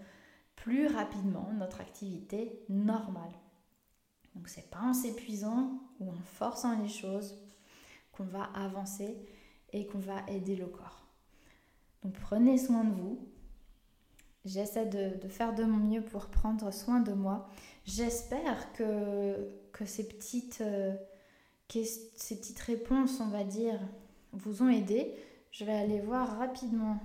plus 0.54 0.86
rapidement 0.86 1.50
notre 1.54 1.80
activité 1.80 2.62
normale. 2.68 3.32
Donc, 4.34 4.48
c'est 4.48 4.68
pas 4.68 4.82
en 4.82 4.92
s'épuisant 4.92 5.80
ou 5.98 6.10
en 6.10 6.20
forçant 6.26 6.78
les 6.78 6.90
choses 6.90 7.38
qu'on 8.12 8.24
va 8.24 8.50
avancer 8.54 9.16
et 9.72 9.86
qu'on 9.86 9.98
va 9.98 10.26
aider 10.28 10.56
le 10.56 10.66
corps. 10.66 11.06
Donc, 12.04 12.12
prenez 12.20 12.58
soin 12.58 12.84
de 12.84 12.92
vous, 12.92 13.31
J'essaie 14.44 14.86
de, 14.86 15.28
faire 15.28 15.54
de 15.54 15.64
mon 15.64 15.76
mieux 15.78 16.02
pour 16.02 16.26
prendre 16.26 16.72
soin 16.72 17.00
de 17.00 17.12
moi. 17.12 17.48
J'espère 17.84 18.72
que, 18.72 19.48
que 19.72 19.84
ces, 19.84 20.06
petites, 20.08 20.60
euh, 20.60 20.94
ces 21.68 22.36
petites 22.36 22.58
réponses, 22.60 23.20
on 23.20 23.28
va 23.28 23.44
dire, 23.44 23.78
vous 24.32 24.62
ont 24.62 24.68
aidé. 24.68 25.14
Je 25.52 25.64
vais 25.64 25.74
aller 25.74 26.00
voir 26.00 26.38
rapidement 26.38 26.98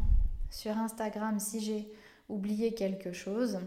sur 0.50 0.76
Instagram 0.78 1.40
si 1.40 1.60
j'ai 1.60 1.92
oublié 2.28 2.74
quelque 2.74 3.14
chose. 3.14 3.60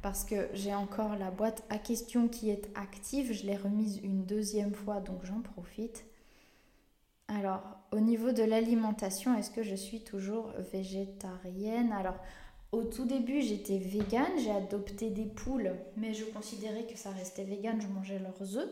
Parce 0.00 0.24
que 0.24 0.48
j'ai 0.52 0.74
encore 0.74 1.16
la 1.16 1.32
boîte 1.32 1.64
à 1.70 1.78
questions 1.78 2.28
qui 2.28 2.50
est 2.50 2.70
active. 2.76 3.32
Je 3.32 3.46
l'ai 3.46 3.56
remise 3.56 3.98
une 3.98 4.24
deuxième 4.24 4.74
fois, 4.74 5.00
donc 5.00 5.24
j'en 5.24 5.40
profite. 5.40 6.04
Alors, 7.28 7.62
au 7.92 8.00
niveau 8.00 8.32
de 8.32 8.42
l'alimentation, 8.42 9.36
est-ce 9.36 9.50
que 9.50 9.62
je 9.62 9.74
suis 9.74 10.00
toujours 10.04 10.50
végétarienne? 10.72 11.92
Alors, 11.92 12.16
Au 12.72 12.84
tout 12.84 13.04
début, 13.04 13.40
j'étais 13.42 13.78
végane, 13.78 14.38
j'ai 14.38 14.50
adopté 14.50 15.10
des 15.10 15.24
poules, 15.24 15.72
mais 15.96 16.14
je 16.14 16.24
considérais 16.24 16.84
que 16.86 16.98
ça 16.98 17.10
restait 17.10 17.44
végane, 17.44 17.80
je 17.80 17.86
mangeais 17.88 18.18
leurs 18.18 18.58
œufs. 18.58 18.70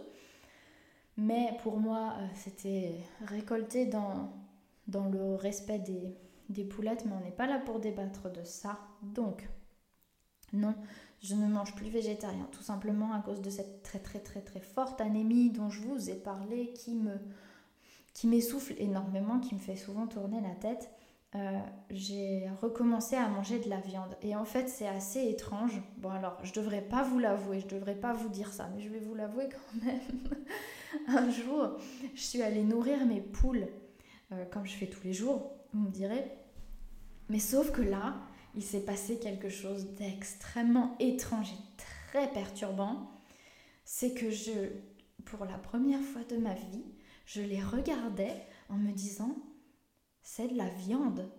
Mais 1.17 1.57
pour 1.63 1.79
moi, 1.79 2.15
euh, 2.19 2.27
c'était 2.35 2.93
récolté 3.25 3.87
dans, 3.87 4.33
le 4.89 5.37
respect 5.37 5.79
des, 5.79 6.17
des 6.49 6.65
poulettes, 6.65 7.05
mais 7.07 7.13
on 7.21 7.25
n'est 7.25 7.31
pas 7.31 7.47
là 7.47 7.59
pour 7.59 7.81
débattre 7.81 8.31
de 8.31 8.43
ça. 8.43 8.79
Donc, 9.03 9.49
non, 10.53 10.75
je 11.23 11.35
ne 11.35 11.47
mange 11.47 11.75
plus 11.75 11.89
végétarien, 11.89 12.49
tout 12.53 12.63
simplement 12.63 13.13
à 13.13 13.21
cause 13.21 13.41
de 13.41 13.51
cette 13.51 13.83
très 13.83 14.01
très 14.01 14.19
très 14.21 14.41
très 14.41 14.61
forte 14.61 15.01
anémie 15.01 15.51
dont 15.51 15.71
je 15.71 15.81
vous 15.81 16.11
ai 16.11 16.15
parlé, 16.15 16.73
qui 16.73 16.95
me 16.95 17.19
qui 18.15 18.29
m'essouffle 18.29 18.75
énormément, 18.79 19.41
qui 19.41 19.55
me 19.55 19.61
fait 19.61 19.77
souvent 19.77 20.07
tourner 20.07 20.41
la 20.41 20.55
tête. 20.55 20.91
Euh, 21.35 21.59
j'ai 21.91 22.49
recommencé 22.63 23.17
à 23.17 23.29
manger 23.29 23.59
de 23.59 23.69
la 23.69 23.81
viande. 23.81 24.17
Et 24.23 24.37
en 24.37 24.45
fait, 24.45 24.69
c'est 24.69 24.87
assez 24.87 25.29
étrange. 25.29 25.83
Bon, 25.99 26.11
alors, 26.11 26.39
je 26.45 26.53
devrais 26.53 26.81
pas 26.81 27.03
vous 27.03 27.19
l'avouer, 27.19 27.59
je 27.61 27.67
devrais 27.67 27.97
pas 27.97 28.13
vous 28.13 28.29
dire 28.29 28.53
ça, 28.53 28.71
mais 28.75 28.81
je 28.81 28.89
vais 28.89 29.01
vous 29.01 29.17
l'avouer 29.17 29.49
quand 29.51 29.85
même. 29.85 30.01
Un 31.09 31.29
jour, 31.29 31.77
je 32.15 32.21
suis 32.21 32.41
allée 32.41 32.63
nourrir 32.63 33.05
mes 33.05 33.21
poules, 33.21 33.67
euh, 34.31 34.45
comme 34.47 34.65
je 34.65 34.75
fais 34.75 34.87
tous 34.87 35.03
les 35.03 35.13
jours, 35.13 35.51
vous 35.73 35.81
me 35.81 35.91
direz. 35.91 36.25
Mais 37.29 37.41
sauf 37.41 37.73
que 37.73 37.83
là, 37.83 38.15
il 38.55 38.63
s'est 38.63 38.85
passé 38.85 39.19
quelque 39.19 39.49
chose 39.49 39.87
d'extrêmement 39.95 40.95
étrange 41.01 41.51
et 41.51 41.77
très 41.77 42.31
perturbant. 42.31 43.11
C'est 43.85 44.15
que 44.15 44.31
je, 44.31 44.53
pour 45.25 45.45
la 45.47 45.59
première 45.59 46.01
fois 46.01 46.23
de 46.31 46.37
ma 46.37 46.55
vie, 46.55 46.85
je 47.25 47.43
les 47.43 47.63
regardais 47.63 48.35
en 48.69 48.77
me 48.77 48.93
disant 48.93 49.37
c'est 50.25 50.49
de 50.49 50.57
la 50.57 50.69
viande. 50.69 51.31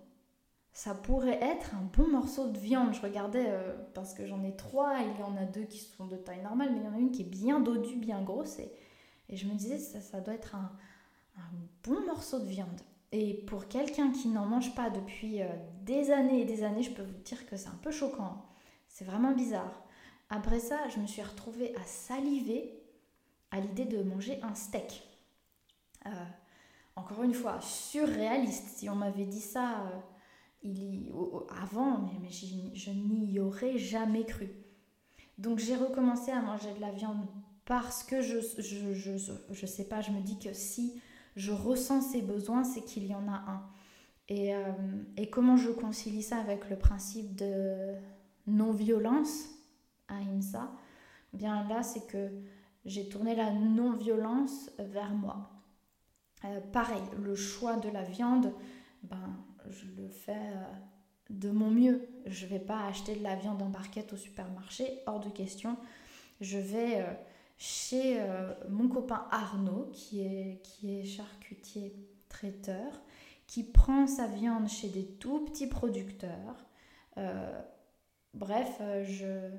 Ça 0.72 0.94
pourrait 0.94 1.42
être 1.42 1.74
un 1.74 1.82
bon 1.82 2.08
morceau 2.08 2.50
de 2.50 2.58
viande. 2.58 2.94
Je 2.94 3.02
regardais 3.02 3.46
euh, 3.48 3.76
parce 3.94 4.14
que 4.14 4.26
j'en 4.26 4.44
ai 4.44 4.56
trois, 4.56 5.00
il 5.02 5.20
y 5.20 5.24
en 5.24 5.36
a 5.38 5.46
deux 5.46 5.64
qui 5.64 5.80
sont 5.80 6.06
de 6.06 6.18
taille 6.18 6.44
normale, 6.44 6.70
mais 6.72 6.82
il 6.82 6.86
y 6.86 6.88
en 6.88 6.94
a 6.94 7.00
une 7.00 7.12
qui 7.12 7.22
est 7.24 7.30
bien 7.30 7.60
dodue, 7.60 7.96
bien 7.96 8.22
grosse. 8.22 8.60
Et, 8.60 8.72
je 9.30 9.48
me 9.48 9.56
disais, 9.56 9.80
ça, 9.80 10.22
doit 10.22 10.36
être 10.36 10.56
un, 10.56 10.72
bon 11.84 12.06
morceau 12.06 12.40
de 12.40 12.46
viande. 12.46 12.82
Et 13.12 13.34
pour 13.34 13.68
quelqu'un 13.68 14.12
qui 14.12 14.28
n'en 14.28 14.46
mange 14.46 14.76
pas 14.76 14.90
depuis 14.90 15.42
euh, 15.42 15.48
des 15.82 16.12
années 16.12 16.42
et 16.42 16.46
des 16.46 16.64
années, 16.64 16.84
je 16.84 16.92
peux 16.92 17.04
vous 17.04 17.24
dire 17.24 17.46
que 17.48 17.58
c'est 17.58 17.70
un 17.70 17.80
peu 17.82 17.92
choquant. 17.92 18.46
C'est 18.88 19.06
vraiment 19.06 19.32
bizarre. 19.32 19.84
Après 20.30 20.60
ça, 20.60 20.78
je 20.90 21.00
me 21.00 21.08
suis 21.08 21.22
retrouvée 21.22 21.76
à 21.76 21.84
saliver 21.86 22.84
à 23.52 23.60
l'idée 23.60 23.86
de 23.86 24.04
manger 24.04 24.40
un 24.44 24.54
steak. 24.54 25.04
Euh, 26.06 26.10
encore 26.96 27.24
une 27.24 27.34
fois, 27.34 27.60
surréaliste. 27.62 28.78
Si 28.78 28.90
on 28.90 28.96
m'avait 28.96 29.26
dit 29.26 29.42
ça 29.42 29.82
euh, 29.82 30.00
il 30.64 31.12
avant, 31.62 32.10
mais, 32.22 32.30
je 32.30 32.92
n'y 32.92 33.40
aurais 33.40 33.78
jamais 33.78 34.26
cru. 34.26 34.50
Donc 35.38 35.60
j'ai 35.60 35.76
recommencé 35.76 36.32
à 36.32 36.42
manger 36.42 36.74
de 36.74 36.82
la 36.82 36.92
viande 36.92 37.26
parce 37.66 38.04
que 38.04 38.22
je, 38.22 38.40
je, 38.60 38.94
je, 38.94 39.34
je, 39.52 39.66
sais 39.66 39.86
pas, 39.86 40.02
je 40.02 40.12
me 40.12 40.22
dis 40.22 40.40
que 40.40 40.54
si 40.54 41.02
je 41.36 41.52
ressens 41.52 42.02
ces 42.02 42.22
besoins, 42.22 42.64
c'est 42.64 42.82
qu'il 42.82 43.06
y 43.06 43.14
en 43.14 43.28
a 43.28 43.44
un. 43.48 43.70
Et, 44.28 44.56
euh, 44.56 44.72
et, 45.18 45.30
comment 45.30 45.58
je 45.58 45.70
concilie 45.70 46.24
ça 46.24 46.38
avec 46.38 46.70
le 46.70 46.78
principe 46.78 47.36
de 47.36 47.94
non-violence, 48.48 49.50
IMSA 50.10 50.72
Bien 51.34 51.68
là, 51.68 51.84
c'est 51.84 52.08
que 52.08 52.32
j'ai 52.86 53.08
tourné 53.10 53.36
la 53.36 53.52
non-violence 53.52 54.72
vers 54.80 55.14
moi. 55.14 55.55
Euh, 56.56 56.60
pareil, 56.72 57.02
le 57.18 57.36
choix 57.36 57.78
de 57.78 57.90
la 57.90 58.04
viande, 58.04 58.54
ben, 59.04 59.36
je 59.70 59.86
le 59.98 60.08
fais 60.10 60.34
euh, 60.34 60.64
de 61.30 61.52
mon 61.52 61.70
mieux. 61.70 62.08
Je 62.26 62.46
ne 62.46 62.52
vais 62.52 62.60
pas 62.60 62.86
acheter 62.86 63.16
de 63.16 63.24
la 63.24 63.36
viande 63.36 63.62
en 63.62 63.70
barquette 63.70 64.14
au 64.14 64.18
supermarché, 64.18 65.02
hors 65.06 65.20
de 65.20 65.30
question. 65.30 65.78
Je 66.42 66.58
vais 66.58 67.02
euh, 67.02 67.14
chez 67.58 68.20
mon 68.70 68.90
copain 68.90 69.28
Arnaud, 69.32 69.90
qui 69.94 70.22
est, 70.22 70.62
qui 70.62 71.00
est 71.00 71.06
charcutier 71.06 71.96
traiteur, 72.28 73.02
qui 73.48 73.64
prend 73.64 74.08
sa 74.08 74.28
viande 74.28 74.68
chez 74.68 74.90
des 74.90 75.06
tout 75.06 75.46
petits 75.46 75.68
producteurs. 75.68 76.66
bref, 78.34 78.82
je, 79.06 79.50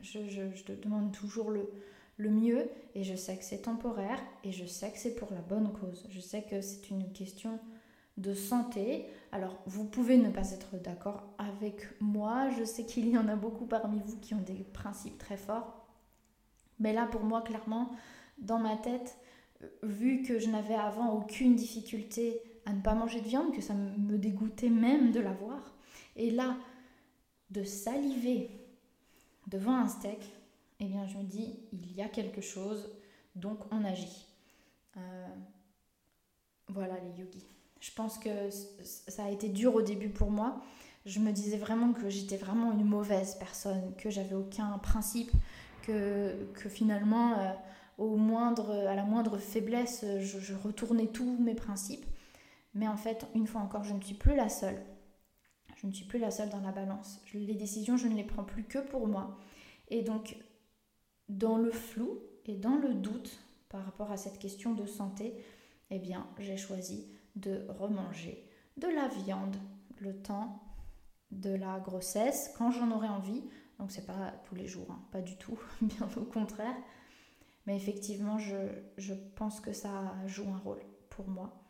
je, 0.00 0.26
je, 0.26 0.50
je, 0.54 0.62
te 0.64 0.72
demande 0.72 1.12
toujours 1.12 1.50
le, 1.50 1.68
le 2.16 2.30
mieux 2.30 2.68
et 2.94 3.02
je 3.02 3.14
sais 3.14 3.36
que 3.36 3.44
c'est 3.44 3.62
temporaire 3.62 4.20
et 4.44 4.52
je 4.52 4.64
sais 4.64 4.90
que 4.90 4.98
c'est 4.98 5.14
pour 5.14 5.32
la 5.32 5.40
bonne 5.40 5.72
cause. 5.72 6.06
Je 6.10 6.20
sais 6.20 6.42
que 6.42 6.60
c'est 6.60 6.90
une 6.90 7.12
question 7.12 7.58
de 8.16 8.34
santé. 8.34 9.06
Alors, 9.32 9.58
vous 9.66 9.84
pouvez 9.84 10.16
ne 10.16 10.30
pas 10.30 10.52
être 10.52 10.76
d'accord 10.80 11.24
avec 11.38 11.88
moi. 12.00 12.50
Je 12.50 12.64
sais 12.64 12.84
qu'il 12.84 13.08
y 13.08 13.18
en 13.18 13.28
a 13.28 13.36
beaucoup 13.36 13.66
parmi 13.66 14.00
vous 14.04 14.18
qui 14.18 14.34
ont 14.34 14.42
des 14.42 14.64
principes 14.72 15.18
très 15.18 15.36
forts. 15.36 15.86
Mais 16.78 16.92
là, 16.92 17.06
pour 17.06 17.22
moi, 17.22 17.42
clairement, 17.42 17.90
dans 18.38 18.58
ma 18.58 18.76
tête, 18.76 19.16
vu 19.82 20.22
que 20.22 20.38
je 20.38 20.48
n'avais 20.48 20.74
avant 20.74 21.14
aucune 21.14 21.56
difficulté 21.56 22.40
à 22.66 22.72
ne 22.72 22.80
pas 22.80 22.94
manger 22.94 23.20
de 23.20 23.28
viande, 23.28 23.52
que 23.52 23.60
ça 23.60 23.74
me 23.74 24.18
dégoûtait 24.18 24.70
même 24.70 25.12
de 25.12 25.20
la 25.20 25.32
voir, 25.32 25.74
et 26.16 26.30
là, 26.30 26.56
de 27.50 27.62
saliver 27.62 28.50
devant 29.46 29.76
un 29.76 29.88
steak, 29.88 30.33
eh 30.80 30.86
bien 30.86 31.06
je 31.06 31.16
me 31.16 31.24
dis, 31.24 31.58
il 31.72 31.92
y 31.94 32.02
a 32.02 32.08
quelque 32.08 32.40
chose, 32.40 32.90
donc 33.34 33.58
on 33.72 33.84
agit. 33.84 34.26
Euh, 34.96 35.26
voilà 36.68 36.94
les 37.00 37.20
yogis. 37.20 37.46
Je 37.80 37.90
pense 37.92 38.18
que 38.18 38.50
ça 38.50 39.24
a 39.24 39.30
été 39.30 39.48
dur 39.48 39.74
au 39.74 39.82
début 39.82 40.08
pour 40.08 40.30
moi. 40.30 40.62
Je 41.04 41.20
me 41.20 41.32
disais 41.32 41.58
vraiment 41.58 41.92
que 41.92 42.08
j'étais 42.08 42.38
vraiment 42.38 42.72
une 42.72 42.84
mauvaise 42.84 43.34
personne, 43.34 43.94
que 43.98 44.08
j'avais 44.08 44.34
aucun 44.34 44.78
principe, 44.78 45.30
que, 45.82 46.34
finalement, 46.70 47.38
euh, 47.98 48.86
à 48.88 48.94
la 48.94 49.04
moindre 49.04 49.36
faiblesse, 49.36 50.04
je, 50.18 50.38
je 50.38 50.54
retournais 50.54 51.08
tous 51.08 51.36
mes 51.38 51.54
principes. 51.54 52.06
Mais 52.74 52.88
en 52.88 52.96
fait, 52.96 53.26
une 53.34 53.46
fois 53.46 53.60
encore, 53.60 53.84
je 53.84 53.92
ne 53.92 54.00
suis 54.00 54.14
plus 54.14 54.34
la 54.34 54.48
seule. 54.48 54.80
Je 55.76 55.86
ne 55.86 55.92
suis 55.92 56.06
plus 56.06 56.18
la 56.18 56.30
seule 56.30 56.48
dans 56.48 56.60
la 56.60 56.72
balance. 56.72 57.20
Les 57.34 57.54
décisions, 57.54 57.98
je 57.98 58.08
ne 58.08 58.16
les 58.16 58.24
prends 58.24 58.44
plus 58.44 58.64
que 58.64 58.78
pour 58.78 59.06
moi. 59.06 59.38
Et 59.88 60.02
donc, 60.02 60.36
dans 61.28 61.56
le 61.56 61.70
flou 61.70 62.20
et 62.46 62.56
dans 62.56 62.76
le 62.76 62.94
doute 62.94 63.38
par 63.68 63.84
rapport 63.84 64.10
à 64.10 64.16
cette 64.16 64.38
question 64.38 64.74
de 64.74 64.86
santé, 64.86 65.34
eh 65.90 65.98
bien, 65.98 66.26
j'ai 66.38 66.56
choisi 66.56 67.06
de 67.36 67.66
remanger 67.68 68.48
de 68.76 68.88
la 68.88 69.08
viande 69.08 69.56
le 69.98 70.16
temps 70.16 70.62
de 71.30 71.50
la 71.50 71.80
grossesse 71.80 72.52
quand 72.56 72.70
j'en 72.70 72.90
aurai 72.90 73.08
envie. 73.08 73.42
Donc 73.78 73.90
c'est 73.90 74.06
pas 74.06 74.32
tous 74.44 74.54
les 74.54 74.68
jours, 74.68 74.90
hein, 74.90 75.02
pas 75.10 75.20
du 75.20 75.36
tout, 75.36 75.58
bien 75.82 76.08
au 76.16 76.24
contraire. 76.24 76.76
Mais 77.66 77.76
effectivement, 77.76 78.38
je, 78.38 78.56
je 78.98 79.14
pense 79.36 79.60
que 79.60 79.72
ça 79.72 80.14
joue 80.26 80.48
un 80.52 80.58
rôle 80.58 80.82
pour 81.10 81.28
moi. 81.28 81.60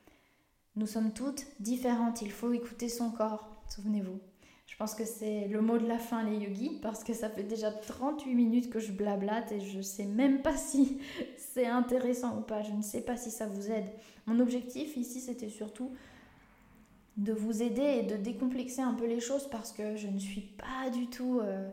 Nous 0.77 0.87
sommes 0.87 1.13
toutes 1.13 1.47
différentes, 1.61 2.21
il 2.21 2.33
faut 2.33 2.53
écouter 2.53 2.89
son 2.89 3.11
corps, 3.11 3.63
souvenez-vous. 3.69 4.21
Je 4.67 4.77
pense 4.77 4.95
que 4.95 5.05
c'est 5.05 5.47
le 5.49 5.61
mot 5.61 5.79
de 5.79 5.87
la 5.87 5.99
fin, 5.99 6.25
les 6.25 6.37
yogis, 6.37 6.79
parce 6.83 7.05
que 7.05 7.13
ça 7.13 7.29
fait 7.29 7.43
déjà 7.43 7.71
38 7.71 8.35
minutes 8.35 8.71
que 8.71 8.81
je 8.81 8.93
blablate 8.93 9.53
et 9.53 9.61
je 9.61 9.81
sais 9.81 10.07
même 10.07 10.43
pas 10.43 10.57
si 10.57 10.99
c'est 11.37 11.67
intéressant 11.67 12.39
ou 12.39 12.41
pas. 12.41 12.63
Je 12.63 12.73
ne 12.73 12.83
sais 12.83 13.03
pas 13.03 13.17
si 13.17 13.31
ça 13.31 13.47
vous 13.47 13.71
aide. 13.71 13.87
Mon 14.27 14.41
objectif 14.41 14.97
ici, 14.97 15.21
c'était 15.21 15.51
surtout 15.51 15.93
de 17.17 17.33
vous 17.33 17.63
aider 17.63 18.01
et 18.01 18.03
de 18.03 18.17
décomplexer 18.17 18.81
un 18.81 18.95
peu 18.95 19.07
les 19.07 19.21
choses 19.21 19.49
parce 19.49 19.71
que 19.71 19.97
je 19.97 20.09
ne 20.09 20.19
suis 20.19 20.41
pas 20.41 20.91
du 20.91 21.07
tout. 21.09 21.41
Euh, 21.41 21.71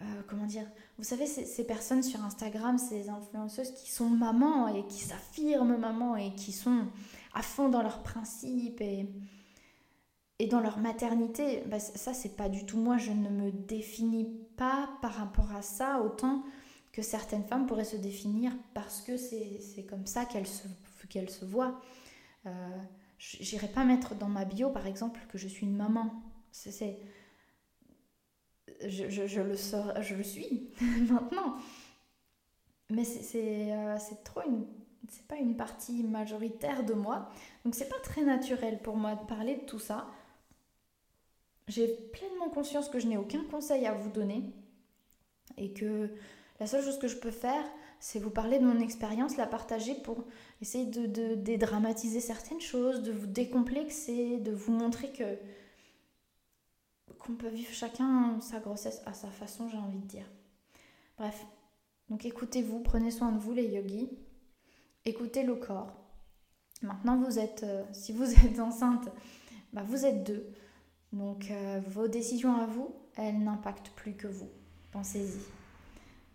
euh, 0.00 0.04
comment 0.28 0.46
dire 0.46 0.66
Vous 0.96 1.04
savez, 1.04 1.26
ces, 1.26 1.66
personnes 1.66 2.04
sur 2.04 2.22
Instagram, 2.24 2.78
ces 2.78 3.08
influenceuses 3.08 3.72
qui 3.72 3.90
sont 3.90 4.08
maman 4.08 4.68
et 4.68 4.86
qui 4.86 5.00
s'affirment 5.00 5.76
maman 5.76 6.14
et 6.14 6.32
qui 6.34 6.52
sont 6.52 6.86
à 7.34 7.42
fond 7.42 7.68
dans 7.68 7.82
leurs 7.82 8.02
principes 8.04 8.80
et 8.80 9.08
et 10.38 10.46
dans 10.46 10.60
leur 10.60 10.78
maternité, 10.78 11.62
bah, 11.66 11.80
ça 11.80 12.14
c'est 12.14 12.36
pas 12.36 12.48
du 12.48 12.64
tout 12.64 12.78
moi, 12.78 12.96
je 12.96 13.10
ne 13.10 13.28
me 13.28 13.50
définis 13.50 14.38
pas 14.56 14.88
par 15.02 15.14
rapport 15.14 15.52
à 15.54 15.62
ça 15.62 16.00
autant 16.00 16.44
que 16.92 17.02
certaines 17.02 17.44
femmes 17.44 17.66
pourraient 17.66 17.84
se 17.84 17.96
définir 17.96 18.52
parce 18.74 19.00
que 19.00 19.16
c'est 19.16 19.86
comme 19.88 20.06
ça 20.06 20.24
qu'elles 20.24 20.46
se, 20.46 20.68
qu'elles 21.08 21.30
se 21.30 21.44
voient. 21.44 21.80
Euh, 22.46 22.78
J'irai 23.18 23.66
pas 23.66 23.84
mettre 23.84 24.14
dans 24.14 24.28
ma 24.28 24.44
bio 24.44 24.70
par 24.70 24.86
exemple 24.86 25.20
que 25.28 25.38
je 25.38 25.48
suis 25.48 25.66
une 25.66 25.76
maman. 25.76 26.22
Je, 28.80 29.10
je, 29.10 29.40
le 29.40 29.56
je 29.56 30.14
le 30.14 30.22
suis 30.22 30.70
maintenant. 31.10 31.56
Mais 32.90 33.02
c'est 33.04 33.72
euh, 33.72 33.98
trop 34.24 34.42
une 34.46 34.66
c'est 35.08 35.26
pas 35.26 35.36
une 35.36 35.56
partie 35.56 36.02
majoritaire 36.04 36.84
de 36.84 36.94
moi. 36.94 37.30
Donc 37.64 37.74
c'est 37.74 37.88
pas 37.88 37.98
très 38.02 38.22
naturel 38.22 38.78
pour 38.80 38.96
moi 38.96 39.14
de 39.14 39.26
parler 39.26 39.56
de 39.56 39.64
tout 39.64 39.78
ça. 39.78 40.06
J'ai 41.68 41.86
pleinement 41.86 42.48
conscience 42.48 42.88
que 42.88 42.98
je 42.98 43.06
n'ai 43.06 43.16
aucun 43.16 43.44
conseil 43.44 43.86
à 43.86 43.92
vous 43.92 44.10
donner 44.10 44.42
et 45.56 45.72
que 45.72 46.10
la 46.60 46.66
seule 46.66 46.82
chose 46.82 46.98
que 46.98 47.08
je 47.08 47.16
peux 47.16 47.30
faire, 47.30 47.64
c'est 48.00 48.18
vous 48.18 48.30
parler 48.30 48.58
de 48.58 48.64
mon 48.64 48.80
expérience, 48.80 49.36
la 49.36 49.46
partager 49.46 49.94
pour 49.94 50.24
essayer 50.60 50.86
de, 50.86 51.34
dédramatiser 51.34 52.20
certaines 52.20 52.60
choses, 52.60 53.02
de 53.02 53.12
vous 53.12 53.26
décomplexer, 53.26 54.38
de 54.38 54.52
vous 54.52 54.72
montrer 54.72 55.10
que 55.12 55.38
qu'on 57.18 57.34
peut 57.34 57.48
vivre 57.48 57.72
chacun 57.72 58.40
sa 58.40 58.60
grossesse 58.60 59.02
à 59.04 59.12
sa 59.12 59.28
façon, 59.28 59.68
j'ai 59.68 59.76
envie 59.76 59.98
de 59.98 60.06
dire. 60.06 60.30
Bref, 61.16 61.46
donc 62.08 62.24
écoutez-vous, 62.24 62.80
prenez 62.80 63.10
soin 63.10 63.32
de 63.32 63.38
vous 63.38 63.52
les 63.52 63.66
yogis, 63.66 64.08
écoutez 65.04 65.42
le 65.42 65.56
corps. 65.56 65.92
Maintenant, 66.82 67.16
vous 67.16 67.38
êtes, 67.38 67.64
euh, 67.64 67.82
si 67.92 68.12
vous 68.12 68.30
êtes 68.46 68.60
enceinte, 68.60 69.08
bah, 69.72 69.82
vous 69.84 70.06
êtes 70.06 70.24
deux. 70.24 70.46
Donc 71.12 71.50
euh, 71.50 71.80
vos 71.86 72.08
décisions 72.08 72.54
à 72.54 72.66
vous, 72.66 72.94
elles 73.16 73.38
n'impactent 73.38 73.90
plus 73.90 74.14
que 74.14 74.26
vous. 74.26 74.50
Pensez-y. 74.90 75.40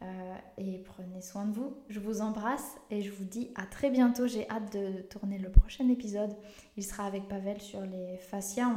Euh, 0.02 0.36
et 0.58 0.80
prenez 0.80 1.22
soin 1.22 1.46
de 1.46 1.54
vous. 1.54 1.78
Je 1.90 2.00
vous 2.00 2.22
embrasse 2.22 2.78
et 2.90 3.02
je 3.02 3.12
vous 3.12 3.24
dis 3.24 3.52
à 3.56 3.66
très 3.66 3.90
bientôt. 3.90 4.28
J'ai 4.28 4.50
hâte 4.50 4.74
de 4.74 5.02
tourner 5.02 5.38
le 5.38 5.50
prochain 5.50 5.88
épisode. 5.90 6.36
Il 6.76 6.84
sera 6.84 7.06
avec 7.06 7.28
Pavel 7.28 7.62
sur 7.62 7.82
les 7.82 8.18
fascias. 8.18 8.70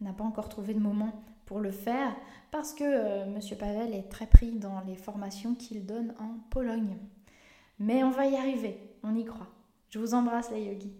On 0.00 0.04
n'a 0.04 0.12
pas 0.12 0.24
encore 0.24 0.48
trouvé 0.48 0.74
de 0.74 0.80
moment 0.80 1.22
pour 1.46 1.60
le 1.60 1.70
faire 1.70 2.16
parce 2.50 2.72
que 2.72 2.84
euh, 2.84 3.26
Monsieur 3.26 3.56
Pavel 3.56 3.94
est 3.94 4.08
très 4.08 4.26
pris 4.26 4.52
dans 4.52 4.80
les 4.80 4.96
formations 4.96 5.54
qu'il 5.54 5.86
donne 5.86 6.14
en 6.18 6.38
Pologne. 6.50 6.96
Mais 7.78 8.02
on 8.02 8.10
va 8.10 8.26
y 8.26 8.36
arriver, 8.36 8.78
on 9.02 9.14
y 9.14 9.24
croit. 9.24 9.48
Je 9.90 9.98
vous 9.98 10.14
embrasse 10.14 10.50
les 10.50 10.64
yogis. 10.64 10.94